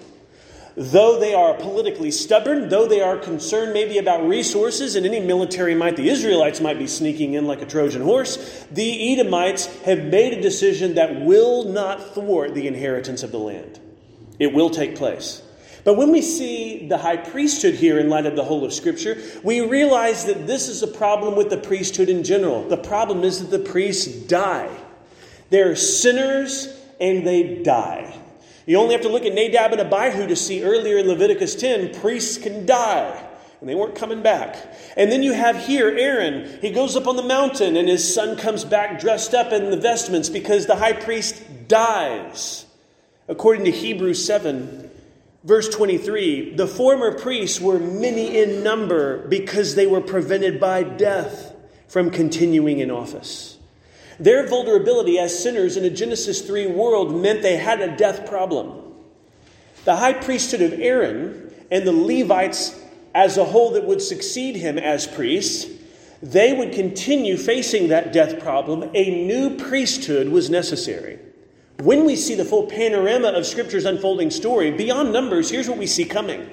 Though 0.76 1.20
they 1.20 1.36
are 1.36 1.54
politically 1.54 2.10
stubborn, 2.10 2.70
though 2.70 2.88
they 2.88 3.02
are 3.02 3.18
concerned 3.18 3.74
maybe 3.74 4.00
about 4.00 4.28
resources 4.28 4.96
and 4.96 5.06
any 5.06 5.20
military 5.20 5.76
might 5.76 5.98
the 5.98 6.10
Israelites 6.10 6.62
might 6.62 6.80
be 6.80 6.88
sneaking 6.88 7.34
in 7.34 7.46
like 7.46 7.62
a 7.62 7.66
Trojan 7.66 8.02
horse, 8.02 8.66
the 8.72 9.14
Edomites 9.14 9.66
have 9.84 10.04
made 10.04 10.34
a 10.34 10.42
decision 10.42 10.96
that 10.96 11.22
will 11.22 11.64
not 11.66 12.14
thwart 12.16 12.56
the 12.56 12.68
inheritance 12.68 13.22
of 13.22 13.32
the 13.32 13.40
land. 13.40 13.80
It 14.40 14.54
will 14.54 14.70
take 14.72 14.96
place. 14.96 15.42
But 15.88 15.96
when 15.96 16.12
we 16.12 16.22
see 16.22 16.86
the 16.86 16.98
high 16.98 17.16
priesthood 17.16 17.76
here 17.76 17.98
in 17.98 18.10
light 18.10 18.26
of 18.26 18.36
the 18.36 18.44
whole 18.44 18.66
of 18.66 18.74
Scripture, 18.74 19.24
we 19.42 19.62
realize 19.62 20.26
that 20.26 20.46
this 20.46 20.68
is 20.68 20.84
a 20.84 20.88
problem 20.88 21.38
with 21.38 21.50
the 21.50 21.56
priesthood 21.56 22.10
in 22.10 22.26
general. 22.26 22.68
The 22.68 22.76
problem 22.76 23.24
is 23.24 23.40
that 23.40 23.58
the 23.58 23.64
priests 23.64 24.06
die. 24.06 24.70
They're 25.50 25.78
sinners 25.78 26.68
and 27.00 27.26
they 27.26 27.64
die. 27.64 28.20
You 28.66 28.80
only 28.80 28.96
have 28.96 29.04
to 29.04 29.08
look 29.08 29.24
at 29.24 29.34
Nadab 29.34 29.72
and 29.72 29.80
Abihu 29.80 30.28
to 30.28 30.36
see 30.36 30.62
earlier 30.62 30.98
in 30.98 31.08
Leviticus 31.08 31.56
10 31.56 32.02
priests 32.02 32.38
can 32.38 32.66
die. 32.66 33.26
And 33.62 33.70
they 33.70 33.74
weren't 33.76 33.96
coming 33.96 34.22
back. 34.22 34.58
And 34.98 35.10
then 35.10 35.24
you 35.24 35.32
have 35.32 35.58
here 35.68 35.88
Aaron. 35.98 36.60
He 36.60 36.72
goes 36.72 36.98
up 36.98 37.08
on 37.08 37.16
the 37.16 37.24
mountain, 37.24 37.78
and 37.78 37.88
his 37.88 38.14
son 38.14 38.36
comes 38.36 38.66
back 38.66 39.00
dressed 39.00 39.34
up 39.34 39.54
in 39.54 39.72
the 39.72 39.78
vestments 39.78 40.28
because 40.28 40.66
the 40.66 40.76
high 40.76 40.92
priest 40.92 41.42
dies. 41.70 42.66
According 43.30 43.64
to 43.64 43.72
Hebrews 43.72 44.26
7, 44.26 44.87
Verse 45.48 45.70
23 45.70 46.56
The 46.56 46.68
former 46.68 47.18
priests 47.18 47.62
were 47.62 47.80
many 47.80 48.38
in 48.38 48.64
number 48.64 49.26
because 49.30 49.76
they 49.76 49.88
were 49.88 50.02
prevented 50.02 50.60
by 50.60 50.84
death 50.84 51.56
from 51.88 52.12
continuing 52.12 52.80
in 52.80 52.92
office. 52.92 53.58
Their 54.20 54.46
vulnerability 54.46 55.18
as 55.18 55.42
sinners 55.42 55.78
in 55.78 55.86
a 55.86 55.90
Genesis 55.90 56.42
3 56.42 56.68
world 56.68 57.16
meant 57.16 57.44
they 57.44 57.56
had 57.56 57.80
a 57.80 57.96
death 57.96 58.28
problem. 58.28 58.94
The 59.86 59.96
high 59.96 60.14
priesthood 60.14 60.62
of 60.62 60.74
Aaron 60.74 61.54
and 61.72 61.88
the 61.88 61.94
Levites 61.94 62.78
as 63.16 63.38
a 63.38 63.46
whole 63.46 63.72
that 63.72 63.86
would 63.86 64.02
succeed 64.02 64.58
him 64.58 64.78
as 64.78 65.08
priests, 65.08 65.72
they 66.22 66.52
would 66.52 66.74
continue 66.74 67.38
facing 67.38 67.88
that 67.88 68.12
death 68.12 68.42
problem. 68.42 68.92
A 68.94 69.26
new 69.26 69.56
priesthood 69.56 70.28
was 70.28 70.50
necessary. 70.50 71.20
When 71.82 72.06
we 72.06 72.16
see 72.16 72.34
the 72.34 72.46
full 72.46 72.66
panorama 72.66 73.30
of 73.30 73.46
Scripture's 73.46 73.86
unfolding 73.86 74.32
story, 74.32 74.72
beyond 74.72 75.14
numbers, 75.14 75.50
here's 75.50 75.70
what 75.70 75.78
we 75.78 75.86
see 75.86 76.06
coming. 76.06 76.50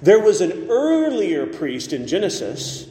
There 0.00 0.20
was 0.20 0.40
an 0.40 0.70
earlier 0.70 1.46
priest 1.46 1.92
in 1.92 2.06
Genesis, 2.06 2.88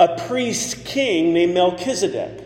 a 0.00 0.16
priest 0.26 0.84
king 0.84 1.32
named 1.32 1.54
Melchizedek. 1.54 2.40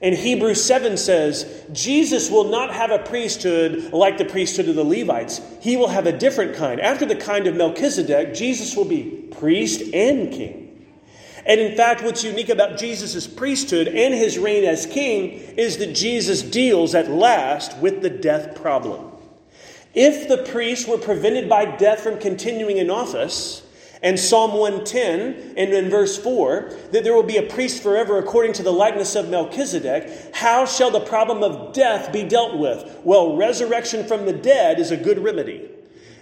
And 0.00 0.14
Hebrews 0.14 0.62
7 0.62 0.96
says, 0.96 1.64
Jesus 1.72 2.30
will 2.30 2.44
not 2.44 2.72
have 2.72 2.90
a 2.90 3.00
priesthood 3.00 3.92
like 3.92 4.18
the 4.18 4.24
priesthood 4.24 4.68
of 4.68 4.76
the 4.76 4.84
Levites. 4.84 5.40
He 5.60 5.76
will 5.76 5.88
have 5.88 6.06
a 6.06 6.16
different 6.16 6.54
kind. 6.54 6.80
After 6.80 7.04
the 7.04 7.16
kind 7.16 7.46
of 7.46 7.56
Melchizedek, 7.56 8.34
Jesus 8.34 8.76
will 8.76 8.84
be 8.84 9.28
priest 9.32 9.82
and 9.94 10.32
king. 10.32 10.67
And 11.48 11.60
in 11.60 11.76
fact, 11.76 12.02
what's 12.02 12.22
unique 12.22 12.50
about 12.50 12.78
Jesus' 12.78 13.26
priesthood 13.26 13.88
and 13.88 14.12
his 14.12 14.38
reign 14.38 14.64
as 14.64 14.84
king 14.84 15.32
is 15.56 15.78
that 15.78 15.94
Jesus 15.94 16.42
deals 16.42 16.94
at 16.94 17.10
last 17.10 17.78
with 17.78 18.02
the 18.02 18.10
death 18.10 18.54
problem. 18.54 19.12
If 19.94 20.28
the 20.28 20.44
priests 20.52 20.86
were 20.86 20.98
prevented 20.98 21.48
by 21.48 21.64
death 21.64 22.00
from 22.00 22.20
continuing 22.20 22.76
in 22.76 22.90
office, 22.90 23.62
and 24.02 24.20
Psalm 24.20 24.52
110 24.52 25.54
and 25.56 25.72
in 25.72 25.90
verse 25.90 26.18
4, 26.18 26.70
that 26.92 27.02
there 27.02 27.14
will 27.14 27.22
be 27.22 27.38
a 27.38 27.42
priest 27.42 27.82
forever 27.82 28.18
according 28.18 28.52
to 28.54 28.62
the 28.62 28.70
likeness 28.70 29.16
of 29.16 29.28
Melchizedek, 29.28 30.34
how 30.34 30.66
shall 30.66 30.90
the 30.90 31.00
problem 31.00 31.42
of 31.42 31.72
death 31.72 32.12
be 32.12 32.22
dealt 32.22 32.58
with? 32.58 33.00
Well, 33.02 33.36
resurrection 33.36 34.06
from 34.06 34.26
the 34.26 34.32
dead 34.32 34.78
is 34.78 34.90
a 34.90 34.96
good 34.96 35.18
remedy. 35.18 35.68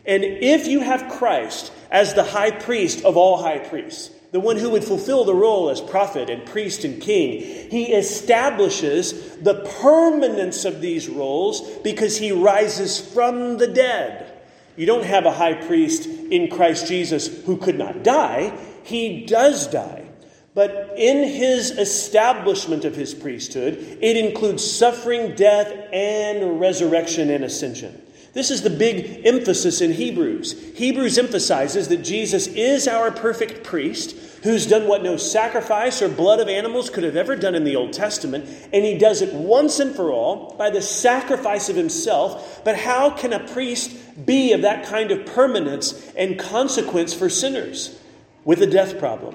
And 0.06 0.22
if 0.24 0.68
you 0.68 0.80
have 0.80 1.10
Christ 1.10 1.72
as 1.90 2.14
the 2.14 2.22
high 2.22 2.52
priest 2.52 3.04
of 3.04 3.16
all 3.16 3.42
high 3.42 3.58
priests, 3.58 4.15
the 4.36 4.40
one 4.40 4.58
who 4.58 4.68
would 4.68 4.84
fulfill 4.84 5.24
the 5.24 5.34
role 5.34 5.70
as 5.70 5.80
prophet 5.80 6.28
and 6.28 6.44
priest 6.44 6.84
and 6.84 7.00
king. 7.00 7.40
He 7.70 7.84
establishes 7.94 9.34
the 9.38 9.66
permanence 9.80 10.66
of 10.66 10.82
these 10.82 11.08
roles 11.08 11.62
because 11.78 12.18
he 12.18 12.32
rises 12.32 13.00
from 13.00 13.56
the 13.56 13.66
dead. 13.66 14.30
You 14.76 14.84
don't 14.84 15.06
have 15.06 15.24
a 15.24 15.32
high 15.32 15.54
priest 15.54 16.04
in 16.04 16.50
Christ 16.50 16.86
Jesus 16.86 17.44
who 17.44 17.56
could 17.56 17.78
not 17.78 18.02
die, 18.02 18.54
he 18.84 19.24
does 19.24 19.68
die. 19.68 20.04
But 20.52 20.92
in 20.98 21.26
his 21.26 21.70
establishment 21.70 22.84
of 22.84 22.94
his 22.94 23.14
priesthood, 23.14 23.78
it 24.02 24.18
includes 24.18 24.70
suffering, 24.70 25.34
death, 25.34 25.72
and 25.94 26.60
resurrection 26.60 27.30
and 27.30 27.42
ascension. 27.42 28.02
This 28.36 28.50
is 28.50 28.60
the 28.60 28.68
big 28.68 29.22
emphasis 29.24 29.80
in 29.80 29.94
Hebrews. 29.94 30.74
Hebrews 30.74 31.16
emphasizes 31.16 31.88
that 31.88 32.04
Jesus 32.04 32.46
is 32.48 32.86
our 32.86 33.10
perfect 33.10 33.64
priest 33.64 34.14
who's 34.42 34.66
done 34.66 34.86
what 34.86 35.02
no 35.02 35.16
sacrifice 35.16 36.02
or 36.02 36.10
blood 36.10 36.38
of 36.38 36.46
animals 36.46 36.90
could 36.90 37.04
have 37.04 37.16
ever 37.16 37.34
done 37.34 37.54
in 37.54 37.64
the 37.64 37.76
Old 37.76 37.94
Testament, 37.94 38.44
and 38.74 38.84
he 38.84 38.98
does 38.98 39.22
it 39.22 39.32
once 39.32 39.80
and 39.80 39.96
for 39.96 40.12
all 40.12 40.54
by 40.58 40.68
the 40.68 40.82
sacrifice 40.82 41.70
of 41.70 41.76
himself. 41.76 42.60
But 42.62 42.76
how 42.76 43.08
can 43.08 43.32
a 43.32 43.48
priest 43.48 44.26
be 44.26 44.52
of 44.52 44.60
that 44.60 44.84
kind 44.84 45.12
of 45.12 45.24
permanence 45.24 46.12
and 46.14 46.38
consequence 46.38 47.14
for 47.14 47.30
sinners 47.30 47.98
with 48.44 48.60
a 48.60 48.66
death 48.66 48.98
problem? 48.98 49.34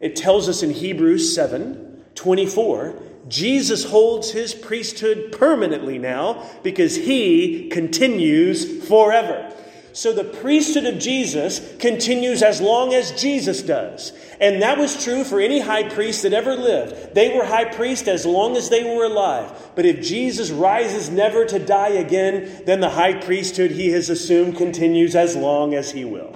It 0.00 0.16
tells 0.16 0.48
us 0.48 0.64
in 0.64 0.72
Hebrews 0.72 1.32
7 1.32 2.02
24 2.16 3.00
Jesus 3.28 3.84
holds 3.84 4.32
his 4.32 4.54
priesthood 4.54 5.32
permanently 5.32 5.98
now 5.98 6.48
because 6.62 6.96
he 6.96 7.68
continues 7.68 8.86
forever. 8.86 9.52
So 9.94 10.12
the 10.12 10.24
priesthood 10.24 10.86
of 10.86 10.98
Jesus 10.98 11.60
continues 11.78 12.42
as 12.42 12.60
long 12.60 12.94
as 12.94 13.20
Jesus 13.20 13.62
does. 13.62 14.12
And 14.40 14.62
that 14.62 14.78
was 14.78 15.04
true 15.04 15.22
for 15.22 15.38
any 15.38 15.60
high 15.60 15.88
priest 15.88 16.22
that 16.22 16.32
ever 16.32 16.56
lived. 16.56 17.14
They 17.14 17.36
were 17.36 17.44
high 17.44 17.66
priests 17.66 18.08
as 18.08 18.24
long 18.24 18.56
as 18.56 18.70
they 18.70 18.84
were 18.84 19.04
alive. 19.04 19.52
But 19.74 19.84
if 19.84 20.02
Jesus 20.02 20.50
rises 20.50 21.10
never 21.10 21.44
to 21.44 21.58
die 21.58 21.90
again, 21.90 22.62
then 22.64 22.80
the 22.80 22.90
high 22.90 23.20
priesthood 23.20 23.72
he 23.72 23.90
has 23.90 24.08
assumed 24.08 24.56
continues 24.56 25.14
as 25.14 25.36
long 25.36 25.74
as 25.74 25.92
he 25.92 26.06
will. 26.06 26.34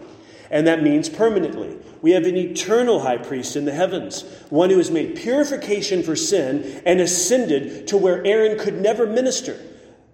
And 0.51 0.66
that 0.66 0.82
means 0.82 1.09
permanently. 1.09 1.76
We 2.03 2.12
have 2.12 2.24
an 2.24 2.36
eternal 2.36 3.01
high 3.01 3.18
priest 3.18 3.57
in 3.57 3.64
the 3.64 3.72
heavens, 3.72 4.22
one 4.51 4.70
who 4.70 4.78
has 4.78 4.90
made 4.90 5.16
purification 5.16 6.03
for 6.03 6.14
sin 6.14 6.82
and 6.86 7.01
ascended 7.01 7.88
to 7.88 7.97
where 7.97 8.24
Aaron 8.24 8.59
could 8.59 8.80
never 8.80 9.07
minister. 9.07 9.59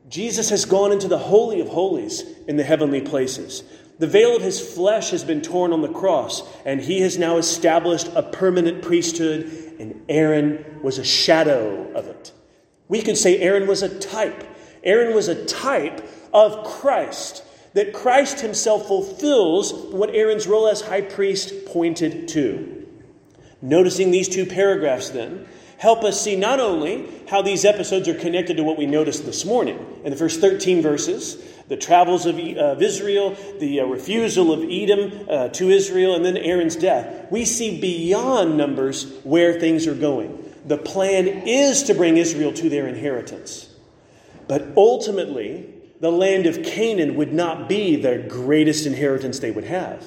Jesus 0.09 0.51
has 0.51 0.65
gone 0.65 0.93
into 0.93 1.09
the 1.09 1.19
Holy 1.19 1.61
of 1.61 1.69
Holies 1.69 2.23
in 2.47 2.57
the 2.57 2.65
heavenly 2.65 3.01
places. 3.01 3.63
The 3.99 4.07
veil 4.07 4.37
of 4.37 4.43
his 4.43 4.61
flesh 4.61 5.11
has 5.11 5.23
been 5.23 5.43
torn 5.43 5.73
on 5.73 5.81
the 5.81 5.89
cross, 5.89 6.43
and 6.65 6.81
he 6.81 7.01
has 7.03 7.19
now 7.19 7.37
established 7.37 8.09
a 8.15 8.23
permanent 8.23 8.83
priesthood, 8.83 9.77
and 9.79 10.03
Aaron 10.09 10.81
was 10.83 10.99
a 10.99 11.05
shadow 11.05 11.91
of 11.93 12.07
it. 12.07 12.33
We 12.89 13.01
could 13.01 13.17
say 13.17 13.39
Aaron 13.39 13.67
was 13.67 13.83
a 13.83 13.99
type. 13.99 14.45
Aaron 14.83 15.15
was 15.15 15.29
a 15.29 15.45
type 15.45 16.07
of 16.35 16.65
Christ, 16.65 17.45
that 17.75 17.93
Christ 17.93 18.41
himself 18.41 18.87
fulfills 18.87 19.73
what 19.93 20.11
Aaron's 20.11 20.47
role 20.47 20.69
as 20.69 20.83
high 20.83 21.01
priest 21.01 21.67
pointed 21.67 22.29
to. 22.29 22.87
Noticing 23.61 24.11
these 24.11 24.29
two 24.29 24.45
paragraphs, 24.45 25.11
then, 25.11 25.47
help 25.79 26.05
us 26.05 26.21
see 26.21 26.37
not 26.37 26.61
only 26.61 27.09
how 27.29 27.43
these 27.43 27.65
episodes 27.65 28.09
are 28.09 28.15
connected 28.15 28.57
to 28.57 28.65
what 28.65 28.77
we 28.77 28.87
noticed 28.87 29.25
this 29.25 29.45
morning 29.45 29.79
in 30.05 30.11
the 30.11 30.17
first 30.17 30.41
13 30.41 30.83
verses, 30.83 31.43
the 31.69 31.77
travels 31.77 32.27
of, 32.27 32.39
Israel, 32.39 33.37
the 33.59 33.81
uh, 33.81 33.85
refusal 33.87 34.53
of 34.53 34.63
Edom 34.69 35.27
uh, 35.29 35.49
to 35.49 35.71
Israel, 35.71 36.15
and 36.15 36.25
then 36.25 36.37
Aaron's 36.37 36.77
death. 36.77 37.31
We 37.31 37.45
see 37.45 37.81
beyond 37.81 38.57
Numbers 38.57 39.11
where 39.23 39.59
things 39.59 39.87
are 39.87 39.95
going. 39.95 40.39
The 40.67 40.77
plan 40.77 41.27
is 41.27 41.85
to 41.85 41.95
bring 41.95 42.17
Israel 42.17 42.53
to 42.55 42.69
their 42.69 42.87
inheritance. 42.87 43.69
But 44.49 44.69
ultimately, 44.77 45.73
the 46.03 46.11
land 46.11 46.47
of 46.47 46.65
Canaan 46.65 47.15
would 47.15 47.33
not 47.33 47.69
be 47.69 47.95
the 47.95 48.19
greatest 48.19 48.87
inheritance 48.87 49.39
they 49.39 49.53
would 49.53 49.63
have. 49.63 50.05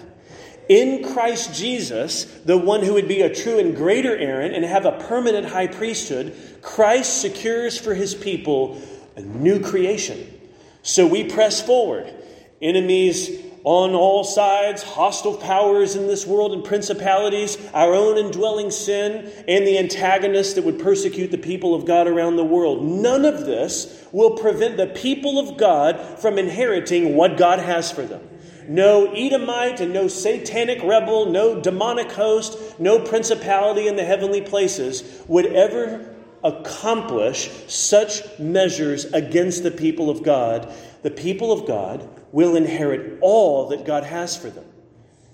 In 0.67 1.05
Christ 1.13 1.55
Jesus, 1.55 2.25
the 2.43 2.57
one 2.57 2.83
who 2.83 2.95
would 2.95 3.07
be 3.07 3.21
a 3.21 3.33
true 3.33 3.59
and 3.59 3.73
greater 3.73 4.13
Aaron 4.13 4.53
and 4.53 4.65
have 4.65 4.85
a 4.85 4.91
permanent 4.91 5.47
high 5.47 5.67
priesthood, 5.67 6.35
Christ 6.61 7.21
secures 7.21 7.79
for 7.79 7.93
his 7.93 8.13
people 8.13 8.81
a 9.15 9.21
new 9.21 9.61
creation. 9.61 10.37
So 10.81 11.07
we 11.07 11.29
press 11.29 11.61
forward. 11.61 12.13
Enemies 12.61 13.44
on 13.65 13.95
all 13.95 14.23
sides, 14.23 14.83
hostile 14.83 15.35
powers 15.35 15.95
in 15.95 16.05
this 16.05 16.25
world 16.25 16.53
and 16.53 16.63
principalities, 16.63 17.57
our 17.73 17.95
own 17.95 18.15
indwelling 18.15 18.69
sin, 18.69 19.31
and 19.47 19.65
the 19.65 19.79
antagonists 19.79 20.53
that 20.53 20.63
would 20.63 20.77
persecute 20.77 21.31
the 21.31 21.37
people 21.37 21.73
of 21.73 21.83
God 21.83 22.05
around 22.05 22.35
the 22.35 22.45
world. 22.45 22.85
None 22.85 23.25
of 23.25 23.47
this 23.47 24.07
will 24.11 24.37
prevent 24.37 24.77
the 24.77 24.85
people 24.85 25.39
of 25.39 25.57
God 25.57 25.99
from 26.19 26.37
inheriting 26.37 27.15
what 27.15 27.37
God 27.37 27.57
has 27.57 27.91
for 27.91 28.03
them. 28.03 28.21
No 28.67 29.11
Edomite 29.11 29.81
and 29.81 29.91
no 29.91 30.07
satanic 30.07 30.83
rebel, 30.83 31.25
no 31.25 31.59
demonic 31.59 32.11
host, 32.11 32.79
no 32.79 32.99
principality 32.99 33.87
in 33.87 33.95
the 33.95 34.05
heavenly 34.05 34.41
places 34.41 35.23
would 35.27 35.47
ever 35.47 36.13
accomplish 36.43 37.49
such 37.67 38.21
measures 38.37 39.05
against 39.05 39.63
the 39.63 39.71
people 39.71 40.11
of 40.11 40.21
God. 40.21 40.71
The 41.01 41.09
people 41.09 41.51
of 41.51 41.65
God 41.65 42.07
will 42.35 42.57
inherit 42.57 43.17
all 43.21 43.69
that 43.69 43.85
God 43.85 44.03
has 44.03 44.35
for 44.35 44.49
them. 44.49 44.65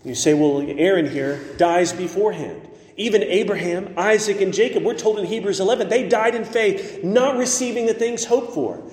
You 0.05 0.13
say, 0.13 0.35
well, 0.35 0.61
Aaron 0.61 1.09
here 1.09 1.43
dies 1.57 1.91
beforehand. 1.91 2.67
Even 2.95 3.23
Abraham, 3.23 3.95
Isaac, 3.97 4.39
and 4.39 4.53
Jacob, 4.53 4.83
we're 4.83 4.93
told 4.93 5.17
in 5.17 5.25
Hebrews 5.25 5.59
11, 5.59 5.89
they 5.89 6.07
died 6.07 6.35
in 6.35 6.45
faith, 6.45 7.03
not 7.03 7.37
receiving 7.37 7.87
the 7.87 7.95
things 7.95 8.25
hoped 8.25 8.53
for. 8.53 8.83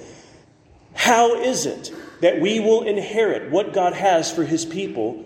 How 0.94 1.38
is 1.42 1.66
it 1.66 1.92
that 2.22 2.40
we 2.40 2.60
will 2.60 2.84
inherit 2.84 3.50
what 3.50 3.74
God 3.74 3.92
has 3.92 4.32
for 4.32 4.42
his 4.42 4.64
people 4.64 5.22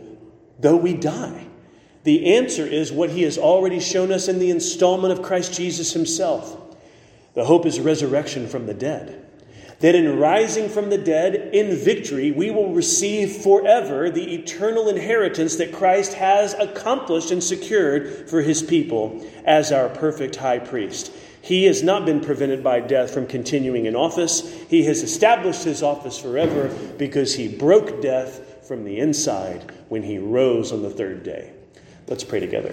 though 0.59 0.77
we 0.77 0.93
die? 0.93 1.47
The 2.03 2.35
answer 2.35 2.67
is 2.67 2.91
what 2.91 3.11
he 3.11 3.23
has 3.23 3.39
already 3.39 3.79
shown 3.79 4.11
us 4.11 4.27
in 4.27 4.41
the 4.41 4.51
installment 4.51 5.13
of 5.13 5.23
Christ 5.23 5.55
Jesus 5.55 5.93
himself. 5.93 6.59
The 7.35 7.45
hope 7.45 7.65
is 7.65 7.79
resurrection 7.79 8.49
from 8.49 8.67
the 8.67 8.75
dead 8.75 9.22
that 9.83 9.97
in 9.97 10.17
rising 10.19 10.69
from 10.69 10.91
the 10.91 10.97
dead 10.97 11.51
in 11.53 11.77
victory, 11.77 12.31
we 12.31 12.53
will 12.53 12.73
receive 12.73 13.43
forever 13.43 14.11
the 14.11 14.35
eternal 14.35 14.89
inheritance 14.89 15.57
that 15.57 15.73
Christ 15.73 16.15
has 16.15 16.55
accomplished 16.55 17.33
and 17.33 17.43
secured 17.43 18.31
for 18.31 18.41
his 18.43 18.63
people 18.63 19.27
as 19.45 19.73
our 19.73 19.89
perfect 19.89 20.37
high 20.37 20.61
priest. 20.61 21.13
He 21.43 21.65
has 21.65 21.83
not 21.83 22.07
been 22.07 22.21
prevented 22.21 22.63
by 22.63 22.79
death 22.79 23.13
from 23.13 23.27
continuing 23.27 23.87
in 23.87 23.97
office. 23.97 24.49
He 24.71 24.85
has 24.85 25.03
established 25.03 25.65
his 25.65 25.83
office 25.83 26.17
forever 26.17 26.69
because 26.97 27.35
he 27.35 27.49
broke 27.49 28.01
death 28.01 28.65
from 28.69 28.85
the 28.85 29.01
inside 29.01 29.73
when 29.89 30.05
he 30.05 30.19
rose 30.19 30.71
on 30.71 30.83
the 30.83 30.91
third 30.91 31.25
day. 31.25 31.53
Let's 32.07 32.23
pray 32.23 32.39
together. 32.39 32.73